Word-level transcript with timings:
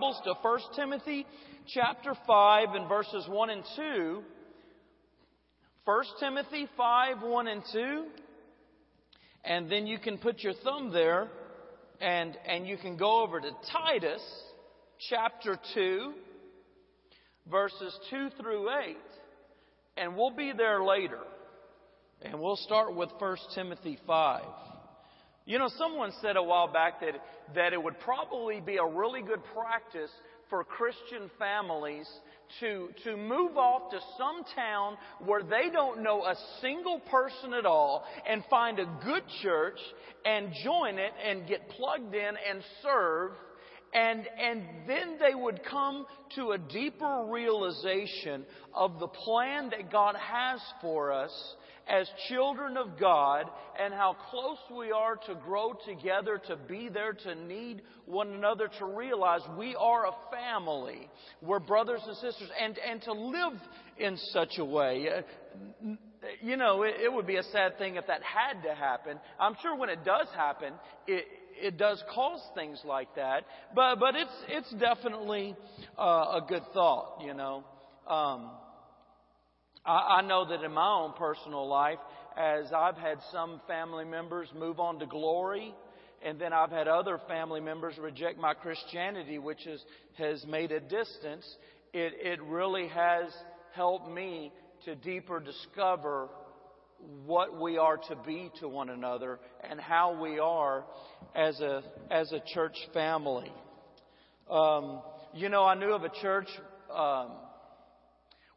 Bibles 0.00 0.20
to 0.24 0.32
1 0.40 0.60
Timothy 0.76 1.26
chapter 1.74 2.14
5 2.26 2.68
and 2.72 2.88
verses 2.88 3.26
1 3.28 3.50
and 3.50 3.62
2. 3.76 4.22
1 5.84 6.04
Timothy 6.18 6.68
5, 6.74 7.22
1 7.22 7.48
and 7.48 7.62
2. 7.70 8.04
And 9.44 9.70
then 9.70 9.86
you 9.86 9.98
can 9.98 10.16
put 10.16 10.42
your 10.42 10.54
thumb 10.64 10.90
there 10.90 11.28
and, 12.00 12.34
and 12.48 12.66
you 12.66 12.78
can 12.78 12.96
go 12.96 13.22
over 13.22 13.40
to 13.40 13.50
Titus 13.70 14.22
chapter 15.10 15.58
2, 15.74 16.12
verses 17.50 17.94
2 18.08 18.30
through 18.40 18.70
8. 18.70 18.96
And 19.98 20.16
we'll 20.16 20.34
be 20.34 20.52
there 20.56 20.82
later. 20.82 21.20
And 22.22 22.40
we'll 22.40 22.56
start 22.56 22.96
with 22.96 23.10
1 23.18 23.36
Timothy 23.54 23.98
5. 24.06 24.44
You 25.46 25.58
know, 25.58 25.68
someone 25.78 26.12
said 26.20 26.36
a 26.36 26.42
while 26.42 26.72
back 26.72 27.00
that, 27.00 27.14
that 27.54 27.72
it 27.72 27.82
would 27.82 27.98
probably 28.00 28.60
be 28.60 28.76
a 28.76 28.86
really 28.86 29.22
good 29.22 29.40
practice 29.54 30.10
for 30.48 30.64
Christian 30.64 31.30
families 31.38 32.08
to, 32.58 32.88
to 33.04 33.16
move 33.16 33.56
off 33.56 33.90
to 33.90 33.98
some 34.18 34.42
town 34.54 34.96
where 35.24 35.42
they 35.42 35.70
don't 35.72 36.02
know 36.02 36.24
a 36.24 36.34
single 36.60 37.00
person 37.10 37.54
at 37.54 37.64
all 37.64 38.04
and 38.28 38.42
find 38.50 38.78
a 38.78 38.84
good 39.04 39.22
church 39.42 39.78
and 40.24 40.50
join 40.64 40.98
it 40.98 41.12
and 41.24 41.46
get 41.48 41.68
plugged 41.70 42.14
in 42.14 42.34
and 42.50 42.62
serve. 42.82 43.30
And, 43.92 44.26
and 44.40 44.62
then 44.86 45.18
they 45.18 45.34
would 45.34 45.60
come 45.68 46.06
to 46.36 46.52
a 46.52 46.58
deeper 46.58 47.26
realization 47.28 48.44
of 48.74 48.98
the 49.00 49.08
plan 49.08 49.70
that 49.70 49.90
God 49.90 50.16
has 50.16 50.60
for 50.80 51.12
us 51.12 51.32
as 51.90 52.08
children 52.28 52.76
of 52.76 52.98
God 52.98 53.46
and 53.78 53.92
how 53.92 54.16
close 54.30 54.58
we 54.76 54.92
are 54.92 55.16
to 55.26 55.34
grow 55.34 55.74
together, 55.86 56.40
to 56.46 56.56
be 56.56 56.88
there, 56.88 57.12
to 57.12 57.34
need 57.34 57.82
one 58.06 58.32
another, 58.32 58.68
to 58.78 58.84
realize 58.84 59.40
we 59.58 59.74
are 59.74 60.06
a 60.06 60.12
family. 60.30 61.08
We're 61.42 61.58
brothers 61.58 62.00
and 62.06 62.16
sisters, 62.16 62.48
and, 62.62 62.78
and 62.78 63.02
to 63.02 63.12
live 63.12 63.54
in 63.98 64.16
such 64.32 64.58
a 64.58 64.64
way. 64.64 65.08
Uh, 65.08 65.94
you 66.40 66.56
know, 66.56 66.82
it, 66.82 66.94
it 67.02 67.12
would 67.12 67.26
be 67.26 67.36
a 67.36 67.42
sad 67.44 67.76
thing 67.78 67.96
if 67.96 68.06
that 68.06 68.20
had 68.22 68.62
to 68.62 68.74
happen. 68.74 69.18
I'm 69.38 69.56
sure 69.60 69.76
when 69.76 69.88
it 69.88 70.04
does 70.04 70.28
happen, 70.36 70.74
it, 71.06 71.24
it 71.60 71.76
does 71.76 72.02
cause 72.14 72.40
things 72.54 72.80
like 72.84 73.14
that, 73.16 73.44
but 73.74 73.96
but 73.96 74.14
it's 74.14 74.30
it's 74.48 74.70
definitely 74.80 75.56
uh, 75.98 76.02
a 76.02 76.44
good 76.46 76.62
thought, 76.72 77.20
you 77.24 77.34
know. 77.34 77.64
Um, 78.06 78.50
I, 79.84 80.18
I 80.18 80.22
know 80.22 80.48
that 80.48 80.62
in 80.62 80.72
my 80.72 80.88
own 80.88 81.12
personal 81.18 81.66
life, 81.68 81.98
as 82.36 82.72
I've 82.72 82.96
had 82.96 83.18
some 83.32 83.60
family 83.66 84.04
members 84.04 84.48
move 84.56 84.80
on 84.80 84.98
to 85.00 85.06
glory, 85.06 85.74
and 86.22 86.38
then 86.38 86.52
I've 86.52 86.70
had 86.70 86.88
other 86.88 87.20
family 87.28 87.60
members 87.60 87.96
reject 87.98 88.38
my 88.38 88.54
Christianity, 88.54 89.38
which 89.38 89.66
is, 89.66 89.82
has 90.18 90.44
made 90.46 90.70
a 90.70 90.80
distance, 90.80 91.46
it, 91.92 92.12
it 92.22 92.42
really 92.42 92.88
has 92.88 93.32
helped 93.74 94.10
me 94.10 94.52
to 94.84 94.94
deeper 94.94 95.40
discover 95.40 96.28
what 97.24 97.58
we 97.58 97.78
are 97.78 97.96
to 97.96 98.16
be 98.26 98.50
to 98.60 98.68
one 98.68 98.90
another 98.90 99.38
and 99.68 99.80
how 99.80 100.20
we 100.20 100.38
are 100.38 100.84
as 101.34 101.58
a, 101.60 101.82
as 102.10 102.30
a 102.32 102.40
church 102.54 102.76
family. 102.92 103.50
Um, 104.50 105.00
you 105.32 105.48
know, 105.48 105.64
I 105.64 105.74
knew 105.74 105.92
of 105.92 106.02
a 106.02 106.10
church 106.20 106.48
um, 106.94 107.32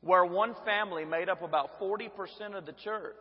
where 0.04 0.26
one 0.26 0.54
family 0.66 1.06
made 1.06 1.30
up 1.30 1.42
about 1.42 1.80
40% 1.80 2.10
of 2.56 2.66
the 2.66 2.74
church. 2.84 3.16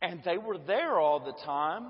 And 0.00 0.20
they 0.24 0.38
were 0.38 0.58
there 0.58 0.98
all 0.98 1.20
the 1.20 1.34
time. 1.44 1.84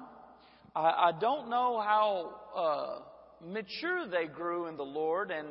I, 0.75 0.81
I 0.81 1.13
don't 1.21 1.49
know 1.49 1.81
how 1.81 2.35
uh, 2.55 3.47
mature 3.47 4.07
they 4.09 4.27
grew 4.27 4.67
in 4.67 4.77
the 4.77 4.85
Lord 4.85 5.31
and 5.31 5.49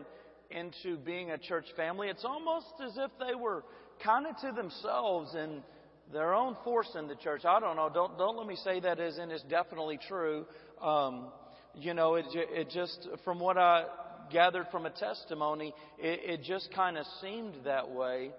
into 0.51 0.97
being 0.97 1.31
a 1.31 1.37
church 1.37 1.65
family. 1.75 2.07
It's 2.09 2.25
almost 2.25 2.67
as 2.85 2.97
if 2.97 3.11
they 3.19 3.35
were 3.35 3.63
kind 4.03 4.25
of 4.27 4.37
to 4.41 4.51
themselves 4.55 5.33
and 5.35 5.63
their 6.13 6.33
own 6.33 6.55
force 6.63 6.89
in 6.97 7.07
the 7.07 7.15
church. 7.15 7.45
I 7.45 7.59
don't 7.59 7.75
know. 7.75 7.89
Don't 7.93 8.17
don't 8.17 8.37
let 8.37 8.47
me 8.47 8.55
say 8.63 8.79
that 8.81 8.99
as 8.99 9.17
in 9.17 9.31
it's 9.31 9.43
definitely 9.43 9.99
true. 10.07 10.45
Um, 10.81 11.27
you 11.73 11.93
know, 11.93 12.15
it 12.15 12.25
it 12.33 12.69
just 12.69 13.07
from 13.23 13.39
what 13.39 13.57
I 13.57 13.85
gathered 14.31 14.67
from 14.71 14.85
a 14.85 14.89
testimony, 14.89 15.73
it, 15.97 16.41
it 16.41 16.43
just 16.43 16.73
kind 16.73 16.97
of 16.97 17.05
seemed 17.21 17.55
that 17.65 17.89
way. 17.89 18.31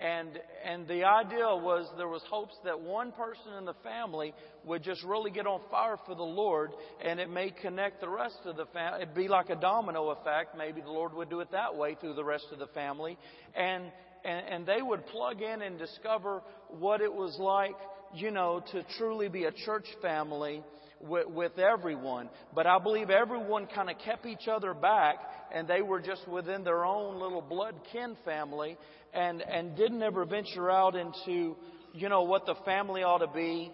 And, 0.00 0.30
and 0.64 0.88
the 0.88 1.04
idea 1.04 1.44
was 1.44 1.86
there 1.98 2.08
was 2.08 2.22
hopes 2.30 2.54
that 2.64 2.80
one 2.80 3.12
person 3.12 3.52
in 3.58 3.66
the 3.66 3.74
family 3.84 4.32
would 4.64 4.82
just 4.82 5.04
really 5.04 5.30
get 5.30 5.46
on 5.46 5.60
fire 5.70 5.98
for 6.06 6.14
the 6.14 6.22
Lord 6.22 6.70
and 7.04 7.20
it 7.20 7.28
may 7.28 7.50
connect 7.50 8.00
the 8.00 8.08
rest 8.08 8.38
of 8.46 8.56
the 8.56 8.64
family. 8.66 9.02
It'd 9.02 9.14
be 9.14 9.28
like 9.28 9.50
a 9.50 9.56
domino 9.56 10.08
effect. 10.08 10.56
Maybe 10.56 10.80
the 10.80 10.90
Lord 10.90 11.12
would 11.12 11.28
do 11.28 11.40
it 11.40 11.50
that 11.52 11.76
way 11.76 11.98
through 12.00 12.14
the 12.14 12.24
rest 12.24 12.46
of 12.50 12.58
the 12.58 12.68
family. 12.68 13.18
And, 13.54 13.92
and, 14.24 14.46
and 14.48 14.66
they 14.66 14.80
would 14.80 15.06
plug 15.08 15.42
in 15.42 15.60
and 15.60 15.78
discover 15.78 16.42
what 16.70 17.02
it 17.02 17.12
was 17.12 17.36
like, 17.38 17.76
you 18.14 18.30
know, 18.30 18.62
to 18.72 18.82
truly 18.96 19.28
be 19.28 19.44
a 19.44 19.52
church 19.52 19.86
family 20.00 20.62
with, 21.00 21.28
with 21.28 21.58
everyone. 21.58 22.28
But 22.54 22.66
I 22.66 22.78
believe 22.78 23.10
everyone 23.10 23.66
kind 23.66 23.90
of 23.90 23.96
kept 23.98 24.26
each 24.26 24.48
other 24.48 24.74
back 24.74 25.16
and 25.52 25.66
they 25.66 25.82
were 25.82 26.00
just 26.00 26.26
within 26.28 26.64
their 26.64 26.84
own 26.84 27.20
little 27.20 27.42
blood 27.42 27.74
kin 27.92 28.16
family 28.24 28.76
and, 29.12 29.42
and 29.42 29.76
didn't 29.76 30.02
ever 30.02 30.24
venture 30.24 30.70
out 30.70 30.94
into, 30.94 31.56
you 31.92 32.08
know, 32.08 32.22
what 32.22 32.46
the 32.46 32.54
family 32.64 33.02
ought 33.02 33.18
to 33.18 33.32
be 33.32 33.72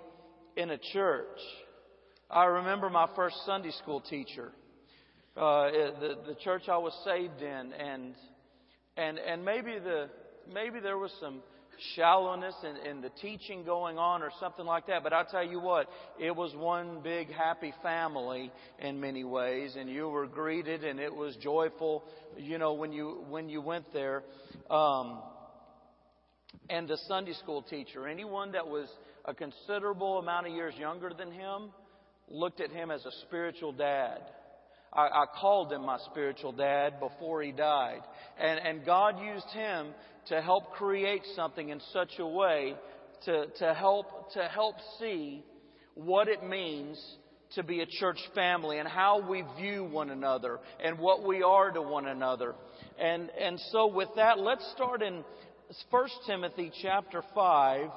in 0.56 0.70
a 0.70 0.78
church. 0.92 1.38
I 2.30 2.44
remember 2.44 2.90
my 2.90 3.08
first 3.14 3.36
Sunday 3.44 3.70
school 3.82 4.00
teacher, 4.00 4.52
uh, 5.36 5.70
the, 6.00 6.16
the 6.28 6.34
church 6.42 6.62
I 6.68 6.78
was 6.78 6.92
saved 7.04 7.40
in, 7.42 7.72
and, 7.72 8.14
and, 8.96 9.18
and 9.18 9.44
maybe 9.44 9.78
the, 9.78 10.08
maybe 10.52 10.80
there 10.80 10.98
was 10.98 11.12
some 11.20 11.42
shallowness 11.94 12.54
in, 12.62 12.90
in 12.90 13.00
the 13.00 13.10
teaching 13.20 13.64
going 13.64 13.98
on 13.98 14.22
or 14.22 14.30
something 14.40 14.64
like 14.64 14.86
that. 14.86 15.02
But 15.02 15.12
I 15.12 15.24
tell 15.30 15.44
you 15.44 15.60
what, 15.60 15.88
it 16.18 16.34
was 16.34 16.54
one 16.54 17.00
big 17.02 17.32
happy 17.32 17.72
family 17.82 18.50
in 18.78 19.00
many 19.00 19.24
ways, 19.24 19.76
and 19.78 19.88
you 19.88 20.08
were 20.08 20.26
greeted, 20.26 20.84
and 20.84 20.98
it 21.00 21.14
was 21.14 21.36
joyful. 21.36 22.04
You 22.36 22.58
know 22.58 22.74
when 22.74 22.92
you 22.92 23.24
when 23.28 23.48
you 23.48 23.60
went 23.60 23.92
there, 23.92 24.22
um, 24.70 25.20
and 26.68 26.88
the 26.88 26.98
Sunday 27.08 27.34
school 27.34 27.62
teacher, 27.62 28.06
anyone 28.06 28.52
that 28.52 28.66
was 28.66 28.88
a 29.24 29.34
considerable 29.34 30.18
amount 30.18 30.46
of 30.46 30.52
years 30.52 30.74
younger 30.78 31.10
than 31.16 31.30
him, 31.30 31.70
looked 32.28 32.60
at 32.60 32.70
him 32.70 32.90
as 32.90 33.04
a 33.04 33.12
spiritual 33.26 33.72
dad. 33.72 34.20
I, 34.96 35.08
I 35.08 35.24
called 35.40 35.72
him 35.72 35.84
my 35.84 35.98
spiritual 36.10 36.52
dad 36.52 36.98
before 36.98 37.42
he 37.42 37.52
died. 37.52 38.00
And, 38.38 38.58
and 38.58 38.86
God 38.86 39.20
used 39.20 39.48
him 39.50 39.88
to 40.28 40.40
help 40.40 40.72
create 40.72 41.22
something 41.34 41.68
in 41.68 41.80
such 41.92 42.12
a 42.18 42.26
way 42.26 42.74
to, 43.24 43.46
to, 43.58 43.74
help, 43.74 44.32
to 44.32 44.44
help 44.44 44.76
see 44.98 45.44
what 45.94 46.28
it 46.28 46.42
means 46.42 46.98
to 47.54 47.62
be 47.62 47.80
a 47.80 47.86
church 47.86 48.18
family 48.34 48.78
and 48.78 48.88
how 48.88 49.28
we 49.28 49.44
view 49.58 49.84
one 49.84 50.10
another 50.10 50.58
and 50.82 50.98
what 50.98 51.24
we 51.26 51.42
are 51.42 51.70
to 51.70 51.80
one 51.80 52.06
another. 52.06 52.54
And, 52.98 53.30
and 53.40 53.60
so 53.70 53.86
with 53.86 54.08
that, 54.16 54.38
let's 54.38 54.68
start 54.74 55.02
in 55.02 55.24
1 55.90 56.08
Timothy 56.26 56.72
chapter 56.82 57.22
5 57.34 57.90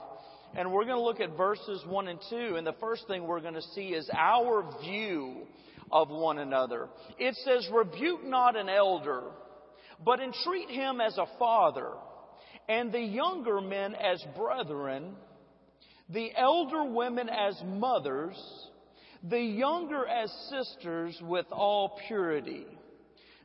and 0.56 0.72
we're 0.72 0.86
going 0.86 0.98
to 0.98 1.04
look 1.04 1.20
at 1.20 1.38
verses 1.38 1.84
1 1.88 2.08
and 2.08 2.20
2 2.30 2.56
and 2.58 2.66
the 2.66 2.76
first 2.80 3.08
thing 3.08 3.28
we're 3.28 3.42
going 3.42 3.54
to 3.54 3.62
see 3.76 3.90
is 3.90 4.10
our 4.18 4.64
view 4.81 5.46
of 5.92 6.10
one 6.10 6.40
another. 6.40 6.90
It 7.18 7.36
says, 7.46 7.68
rebuke 7.72 8.24
not 8.24 8.56
an 8.56 8.70
elder, 8.70 9.24
but 10.04 10.20
entreat 10.20 10.70
him 10.70 11.02
as 11.02 11.18
a 11.18 11.26
father 11.38 11.92
and 12.70 12.94
the 12.94 13.02
younger 13.02 13.60
men 13.60 13.96
as 13.96 14.24
brethren, 14.38 15.16
the 16.08 16.30
elder 16.38 16.84
women 16.84 17.28
as 17.28 17.60
mothers, 17.66 18.38
the 19.24 19.40
younger 19.40 20.06
as 20.06 20.32
sisters 20.50 21.20
with 21.24 21.48
all 21.52 22.00
purity. 22.08 22.68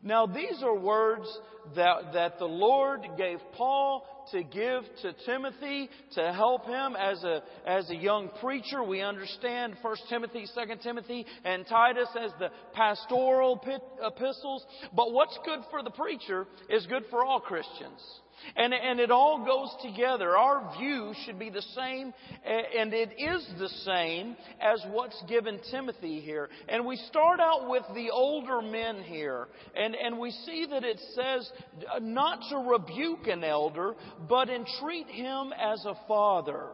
Now 0.04 0.26
these 0.26 0.62
are 0.62 0.78
words 0.78 1.26
that, 1.74 2.12
that 2.12 2.38
the 2.38 2.44
Lord 2.44 3.00
gave 3.16 3.38
Paul 3.54 4.06
to 4.32 4.42
give 4.42 4.82
to 5.02 5.12
Timothy 5.24 5.88
to 6.14 6.32
help 6.32 6.66
him 6.66 6.94
as 6.94 7.24
a, 7.24 7.42
as 7.66 7.88
a 7.88 7.96
young 7.96 8.28
preacher. 8.40 8.84
We 8.84 9.00
understand 9.00 9.76
1 9.80 9.96
Timothy, 10.10 10.46
2 10.54 10.74
Timothy, 10.82 11.24
and 11.44 11.66
Titus 11.66 12.08
as 12.18 12.30
the 12.38 12.50
pastoral 12.74 13.60
epistles. 14.02 14.64
But 14.94 15.12
what's 15.12 15.38
good 15.44 15.60
for 15.70 15.82
the 15.82 15.90
preacher 15.90 16.46
is 16.68 16.86
good 16.86 17.04
for 17.10 17.24
all 17.24 17.40
Christians. 17.40 18.00
And, 18.56 18.72
and 18.74 19.00
it 19.00 19.10
all 19.10 19.44
goes 19.44 19.74
together. 19.82 20.36
Our 20.36 20.76
view 20.78 21.12
should 21.24 21.38
be 21.38 21.50
the 21.50 21.62
same, 21.62 22.12
and 22.44 22.92
it 22.92 23.10
is 23.18 23.46
the 23.58 23.68
same 23.84 24.36
as 24.60 24.84
what's 24.90 25.20
given 25.28 25.60
Timothy 25.70 26.20
here. 26.20 26.48
And 26.68 26.86
we 26.86 26.96
start 26.96 27.40
out 27.40 27.68
with 27.68 27.84
the 27.94 28.10
older 28.10 28.60
men 28.62 29.02
here, 29.02 29.48
and, 29.76 29.94
and 29.94 30.18
we 30.18 30.30
see 30.30 30.66
that 30.70 30.84
it 30.84 31.00
says 31.14 31.50
not 32.00 32.40
to 32.50 32.58
rebuke 32.58 33.26
an 33.26 33.44
elder, 33.44 33.94
but 34.28 34.48
entreat 34.48 35.08
him 35.08 35.52
as 35.52 35.84
a 35.84 35.94
father. 36.06 36.68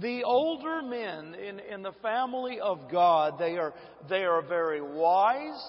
The 0.00 0.22
older 0.22 0.82
men 0.82 1.34
in, 1.34 1.58
in 1.58 1.82
the 1.82 1.92
family 2.02 2.60
of 2.60 2.90
God, 2.90 3.38
they 3.38 3.56
are, 3.56 3.74
they 4.08 4.24
are 4.24 4.42
very 4.42 4.80
wise, 4.80 5.60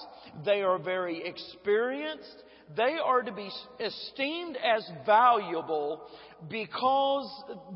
they 0.44 0.62
are 0.62 0.78
very 0.78 1.26
experienced, 1.26 2.44
they 2.76 2.96
are 3.04 3.22
to 3.22 3.32
be 3.32 3.50
esteemed 3.80 4.56
as 4.56 4.88
valuable 5.04 6.02
because 6.48 7.28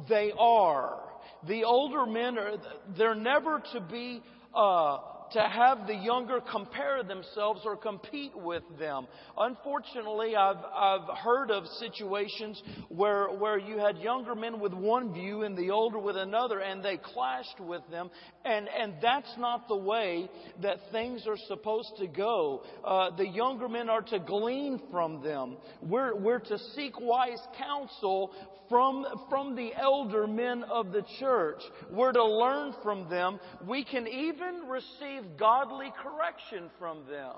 they 0.08 0.32
are. 0.38 1.00
The 1.48 1.64
older 1.64 2.06
men 2.06 2.38
are, 2.38 2.52
they're 2.96 3.14
never 3.14 3.62
to 3.72 3.80
be, 3.80 4.22
uh, 4.54 4.98
to 5.34 5.42
have 5.42 5.86
the 5.86 5.94
younger 5.94 6.40
compare 6.40 7.02
themselves 7.02 7.60
or 7.64 7.76
compete 7.76 8.32
with 8.34 8.62
them. 8.78 9.06
Unfortunately, 9.36 10.36
I've, 10.36 10.64
I've 10.74 11.18
heard 11.18 11.50
of 11.50 11.66
situations 11.78 12.62
where, 12.88 13.26
where 13.28 13.58
you 13.58 13.78
had 13.78 13.98
younger 13.98 14.34
men 14.34 14.60
with 14.60 14.72
one 14.72 15.12
view 15.12 15.42
and 15.42 15.58
the 15.58 15.70
older 15.70 15.98
with 15.98 16.16
another 16.16 16.60
and 16.60 16.84
they 16.84 16.96
clashed 16.96 17.60
with 17.60 17.82
them. 17.90 18.10
And, 18.44 18.68
and 18.68 18.94
that's 19.02 19.34
not 19.36 19.66
the 19.68 19.76
way 19.76 20.28
that 20.62 20.78
things 20.92 21.26
are 21.26 21.38
supposed 21.48 21.92
to 21.98 22.06
go. 22.06 22.62
Uh, 22.84 23.10
the 23.16 23.26
younger 23.26 23.68
men 23.68 23.90
are 23.90 24.02
to 24.02 24.20
glean 24.20 24.80
from 24.90 25.22
them. 25.22 25.56
We're, 25.82 26.14
we're 26.14 26.40
to 26.40 26.58
seek 26.74 26.98
wise 27.00 27.40
counsel 27.58 28.32
from, 28.68 29.04
from 29.28 29.56
the 29.56 29.72
elder 29.74 30.26
men 30.26 30.64
of 30.64 30.92
the 30.92 31.04
church. 31.20 31.60
We're 31.90 32.12
to 32.12 32.24
learn 32.24 32.74
from 32.82 33.08
them. 33.08 33.38
We 33.66 33.84
can 33.84 34.06
even 34.06 34.68
receive 34.68 35.23
godly 35.38 35.92
correction 36.02 36.70
from 36.78 37.06
them. 37.06 37.36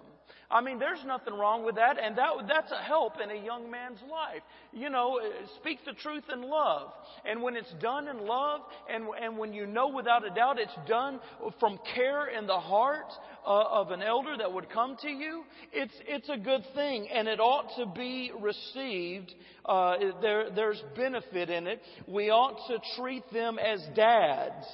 I 0.50 0.60
mean, 0.60 0.78
there's 0.78 1.04
nothing 1.04 1.34
wrong 1.34 1.64
with 1.64 1.74
that, 1.74 1.98
and 2.00 2.16
that, 2.18 2.30
that's 2.48 2.70
a 2.70 2.82
help 2.82 3.14
in 3.22 3.30
a 3.30 3.44
young 3.44 3.70
man's 3.70 3.98
life. 4.02 4.42
You 4.72 4.90
know, 4.90 5.18
speak 5.56 5.78
the 5.84 5.92
truth 5.92 6.24
in 6.32 6.42
love. 6.42 6.92
And 7.24 7.42
when 7.42 7.56
it's 7.56 7.72
done 7.80 8.06
in 8.06 8.26
love, 8.26 8.60
and, 8.88 9.06
and 9.20 9.38
when 9.38 9.52
you 9.52 9.66
know 9.66 9.88
without 9.88 10.24
a 10.24 10.30
doubt 10.30 10.58
it's 10.58 10.76
done 10.86 11.20
from 11.58 11.78
care 11.94 12.28
in 12.28 12.46
the 12.46 12.58
heart 12.58 13.12
uh, 13.44 13.64
of 13.70 13.90
an 13.90 14.02
elder 14.02 14.36
that 14.38 14.52
would 14.52 14.70
come 14.70 14.96
to 15.02 15.08
you, 15.08 15.42
it's, 15.72 15.94
it's 16.06 16.28
a 16.28 16.36
good 16.36 16.62
thing, 16.74 17.08
and 17.12 17.26
it 17.26 17.40
ought 17.40 17.76
to 17.76 17.86
be 17.86 18.30
received. 18.40 19.34
Uh, 19.64 19.96
there, 20.22 20.50
there's 20.54 20.82
benefit 20.94 21.50
in 21.50 21.66
it. 21.66 21.82
We 22.06 22.30
ought 22.30 22.68
to 22.68 22.78
treat 23.00 23.24
them 23.32 23.58
as 23.58 23.84
dads. 23.96 24.66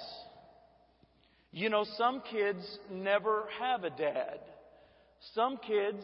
You 1.52 1.68
know, 1.68 1.84
some 1.96 2.22
kids 2.30 2.78
never 2.90 3.44
have 3.60 3.84
a 3.84 3.90
dad. 3.90 4.40
Some 5.34 5.58
kids 5.58 6.02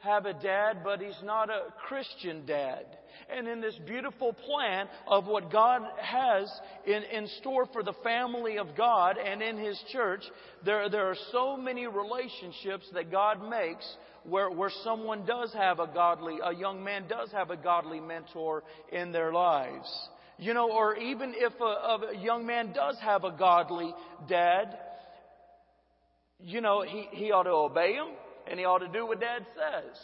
have 0.00 0.26
a 0.26 0.34
dad, 0.34 0.78
but 0.84 1.00
he's 1.00 1.20
not 1.24 1.48
a 1.48 1.72
Christian 1.88 2.44
dad. 2.44 2.84
And 3.34 3.48
in 3.48 3.60
this 3.60 3.78
beautiful 3.86 4.34
plan 4.34 4.86
of 5.06 5.26
what 5.26 5.50
God 5.50 5.82
has 5.98 6.50
in, 6.86 7.02
in 7.04 7.26
store 7.40 7.66
for 7.72 7.82
the 7.82 7.94
family 8.02 8.58
of 8.58 8.76
God 8.76 9.16
and 9.16 9.40
in 9.40 9.56
His 9.56 9.80
church, 9.92 10.22
there, 10.64 10.90
there 10.90 11.08
are 11.08 11.16
so 11.32 11.56
many 11.56 11.86
relationships 11.86 12.86
that 12.92 13.10
God 13.10 13.48
makes 13.48 13.86
where, 14.24 14.50
where 14.50 14.70
someone 14.82 15.24
does 15.24 15.52
have 15.54 15.80
a 15.80 15.86
godly, 15.86 16.38
a 16.44 16.54
young 16.54 16.82
man 16.82 17.06
does 17.08 17.30
have 17.32 17.50
a 17.50 17.56
godly 17.56 18.00
mentor 18.00 18.62
in 18.92 19.12
their 19.12 19.32
lives. 19.32 20.08
You 20.38 20.52
know, 20.52 20.70
or 20.70 20.96
even 20.96 21.32
if 21.36 21.52
a, 21.60 21.64
a 21.64 22.16
young 22.20 22.46
man 22.46 22.72
does 22.72 22.96
have 23.00 23.24
a 23.24 23.30
godly 23.30 23.94
dad, 24.28 24.76
you 26.40 26.60
know, 26.60 26.82
he, 26.82 27.06
he 27.12 27.30
ought 27.30 27.44
to 27.44 27.50
obey 27.50 27.94
him 27.94 28.08
and 28.50 28.58
he 28.58 28.64
ought 28.64 28.78
to 28.78 28.88
do 28.88 29.06
what 29.06 29.20
dad 29.20 29.46
says. 29.54 29.96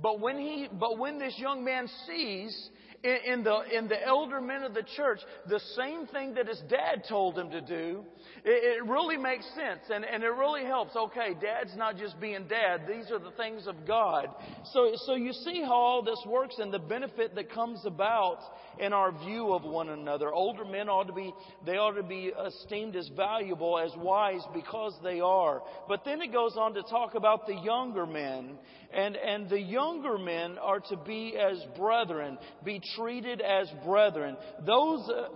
But 0.00 0.20
when 0.20 0.38
he, 0.38 0.68
but 0.72 0.98
when 0.98 1.18
this 1.18 1.34
young 1.38 1.64
man 1.64 1.88
sees 2.06 2.70
in, 3.02 3.44
the, 3.44 3.60
in 3.72 3.88
the 3.88 4.02
elder 4.04 4.40
men 4.40 4.62
of 4.62 4.74
the 4.74 4.84
church 4.96 5.20
the 5.48 5.60
same 5.76 6.06
thing 6.06 6.34
that 6.34 6.48
his 6.48 6.60
dad 6.68 7.04
told 7.08 7.38
him 7.38 7.50
to 7.50 7.60
do, 7.60 8.04
it, 8.44 8.78
it 8.78 8.84
really 8.84 9.16
makes 9.16 9.44
sense 9.54 9.80
and, 9.92 10.04
and 10.04 10.22
it 10.22 10.28
really 10.28 10.64
helps. 10.64 10.96
Okay, 10.96 11.34
dad's 11.40 11.76
not 11.76 11.96
just 11.96 12.20
being 12.20 12.46
dad. 12.48 12.82
These 12.88 13.10
are 13.10 13.18
the 13.18 13.30
things 13.32 13.66
of 13.66 13.86
God. 13.86 14.28
So, 14.72 14.92
so 15.06 15.14
you 15.14 15.32
see 15.32 15.62
how 15.62 15.74
all 15.74 16.02
this 16.02 16.22
works 16.26 16.56
and 16.58 16.72
the 16.72 16.78
benefit 16.78 17.34
that 17.34 17.50
comes 17.52 17.80
about 17.84 18.38
in 18.78 18.92
our 18.92 19.12
view 19.24 19.52
of 19.52 19.62
one 19.62 19.88
another. 19.88 20.32
Older 20.32 20.64
men 20.64 20.88
ought 20.88 21.06
to 21.06 21.12
be, 21.12 21.32
they 21.64 21.76
ought 21.76 21.92
to 21.92 22.02
be 22.02 22.32
esteemed 22.46 22.96
as 22.96 23.08
valuable, 23.16 23.78
as 23.78 23.90
wise 23.96 24.42
because 24.52 24.94
they 25.02 25.20
are. 25.20 25.62
But 25.88 26.04
then 26.04 26.20
it 26.20 26.32
goes 26.32 26.56
on 26.58 26.74
to 26.74 26.82
talk 26.82 27.14
about 27.14 27.46
the 27.46 27.54
younger 27.54 28.06
men 28.06 28.58
and, 28.92 29.16
and 29.16 29.48
the 29.48 29.60
younger 29.60 30.18
men 30.18 30.58
are 30.58 30.80
to 30.80 30.96
be 30.96 31.36
as 31.36 31.62
brethren, 31.76 32.38
be 32.64 32.80
treated 32.94 33.40
as 33.40 33.68
brethren. 33.84 34.36
Those, 34.64 35.08
uh, 35.08 35.28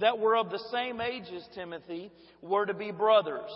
that 0.00 0.18
were 0.18 0.36
of 0.36 0.50
the 0.50 0.62
same 0.70 1.00
age 1.00 1.24
as 1.34 1.46
Timothy 1.54 2.10
were 2.42 2.66
to 2.66 2.74
be 2.74 2.90
brothers. 2.90 3.50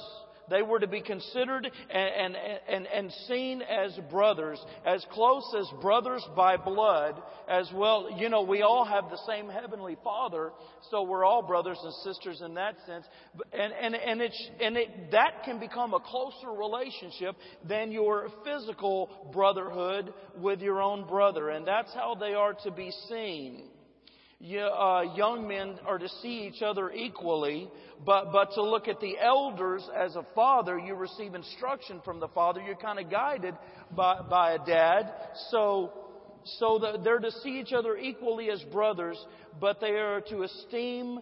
They 0.50 0.62
were 0.62 0.80
to 0.80 0.86
be 0.86 1.00
considered 1.00 1.70
and, 1.90 2.34
and, 2.34 2.36
and, 2.68 2.86
and 2.86 3.12
seen 3.28 3.62
as 3.62 3.98
brothers, 4.10 4.62
as 4.84 5.04
close 5.12 5.44
as 5.58 5.66
brothers 5.80 6.24
by 6.36 6.56
blood, 6.56 7.20
as 7.48 7.70
well. 7.74 8.08
You 8.16 8.28
know, 8.28 8.42
we 8.42 8.62
all 8.62 8.84
have 8.84 9.10
the 9.10 9.20
same 9.26 9.48
Heavenly 9.48 9.96
Father, 10.02 10.52
so 10.90 11.02
we're 11.02 11.24
all 11.24 11.42
brothers 11.42 11.78
and 11.82 11.92
sisters 12.14 12.40
in 12.44 12.54
that 12.54 12.76
sense. 12.86 13.06
And, 13.52 13.72
and, 13.72 13.94
and, 13.94 14.20
it's, 14.20 14.50
and 14.60 14.76
it, 14.76 15.10
that 15.12 15.44
can 15.44 15.58
become 15.58 15.94
a 15.94 16.00
closer 16.00 16.50
relationship 16.50 17.36
than 17.68 17.92
your 17.92 18.28
physical 18.44 19.30
brotherhood 19.32 20.12
with 20.38 20.60
your 20.60 20.82
own 20.82 21.06
brother. 21.06 21.50
And 21.50 21.66
that's 21.66 21.92
how 21.94 22.14
they 22.14 22.34
are 22.34 22.54
to 22.64 22.70
be 22.70 22.90
seen 23.08 23.68
uh, 24.42 25.14
young 25.14 25.46
men 25.46 25.78
are 25.86 25.98
to 25.98 26.08
see 26.20 26.48
each 26.48 26.62
other 26.62 26.90
equally, 26.90 27.70
but, 28.04 28.32
but 28.32 28.52
to 28.54 28.62
look 28.62 28.88
at 28.88 29.00
the 29.00 29.16
elders 29.20 29.88
as 29.96 30.16
a 30.16 30.26
father, 30.34 30.78
you 30.78 30.94
receive 30.94 31.34
instruction 31.34 32.00
from 32.04 32.18
the 32.18 32.28
father. 32.28 32.60
You're 32.60 32.74
kind 32.74 32.98
of 32.98 33.10
guided 33.10 33.54
by, 33.94 34.20
by 34.28 34.52
a 34.52 34.58
dad. 34.58 35.12
So, 35.50 35.92
so 36.58 36.78
the, 36.78 37.00
they're 37.04 37.20
to 37.20 37.30
see 37.30 37.60
each 37.60 37.72
other 37.72 37.96
equally 37.96 38.50
as 38.50 38.60
brothers, 38.72 39.16
but 39.60 39.80
they 39.80 39.90
are 39.90 40.20
to 40.30 40.42
esteem 40.42 41.20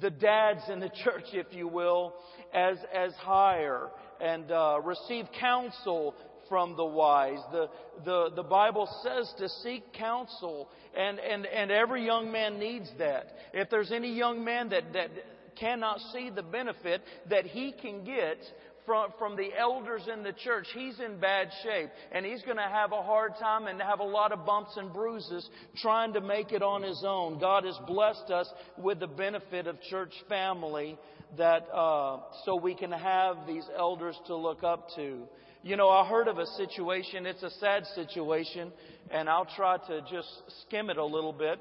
the 0.00 0.10
dads 0.10 0.60
in 0.70 0.80
the 0.80 0.90
church, 1.04 1.24
if 1.32 1.46
you 1.52 1.68
will, 1.68 2.14
as, 2.52 2.76
as 2.94 3.12
higher 3.14 3.88
and 4.20 4.50
uh, 4.50 4.78
receive 4.82 5.26
counsel 5.40 6.14
from 6.48 6.76
the 6.76 6.84
wise. 6.84 7.38
The, 7.52 7.68
the, 8.04 8.30
the 8.36 8.42
Bible 8.42 8.88
says 9.02 9.32
to 9.38 9.48
seek 9.48 9.92
counsel, 9.92 10.68
and, 10.96 11.18
and, 11.18 11.46
and 11.46 11.70
every 11.70 12.04
young 12.04 12.30
man 12.30 12.58
needs 12.58 12.90
that. 12.98 13.26
If 13.52 13.70
there's 13.70 13.92
any 13.92 14.12
young 14.12 14.44
man 14.44 14.68
that, 14.70 14.92
that 14.92 15.10
cannot 15.58 15.98
see 16.12 16.30
the 16.30 16.42
benefit 16.42 17.02
that 17.30 17.46
he 17.46 17.72
can 17.72 18.04
get 18.04 18.38
from, 18.86 19.10
from 19.18 19.36
the 19.36 19.50
elders 19.58 20.02
in 20.12 20.22
the 20.22 20.32
church, 20.32 20.68
he's 20.72 20.98
in 21.00 21.18
bad 21.18 21.48
shape. 21.64 21.90
And 22.12 22.24
he's 22.24 22.42
going 22.42 22.56
to 22.56 22.62
have 22.62 22.92
a 22.92 23.02
hard 23.02 23.32
time 23.38 23.66
and 23.66 23.82
have 23.82 24.00
a 24.00 24.04
lot 24.04 24.32
of 24.32 24.46
bumps 24.46 24.76
and 24.76 24.92
bruises 24.92 25.48
trying 25.82 26.12
to 26.12 26.20
make 26.20 26.52
it 26.52 26.62
on 26.62 26.82
his 26.82 27.02
own. 27.04 27.40
God 27.40 27.64
has 27.64 27.76
blessed 27.86 28.30
us 28.30 28.48
with 28.78 29.00
the 29.00 29.08
benefit 29.08 29.66
of 29.66 29.80
church 29.90 30.12
family 30.28 30.96
that, 31.36 31.66
uh, 31.72 32.20
so 32.44 32.56
we 32.56 32.74
can 32.74 32.92
have 32.92 33.38
these 33.46 33.64
elders 33.76 34.16
to 34.28 34.36
look 34.36 34.62
up 34.62 34.88
to. 34.94 35.22
You 35.66 35.76
know, 35.76 35.88
I 35.88 36.06
heard 36.06 36.28
of 36.28 36.38
a 36.38 36.46
situation, 36.46 37.26
it's 37.26 37.42
a 37.42 37.50
sad 37.58 37.86
situation, 37.96 38.70
and 39.10 39.28
I'll 39.28 39.48
try 39.56 39.78
to 39.88 40.00
just 40.02 40.28
skim 40.62 40.90
it 40.90 40.96
a 40.96 41.04
little 41.04 41.32
bit, 41.32 41.58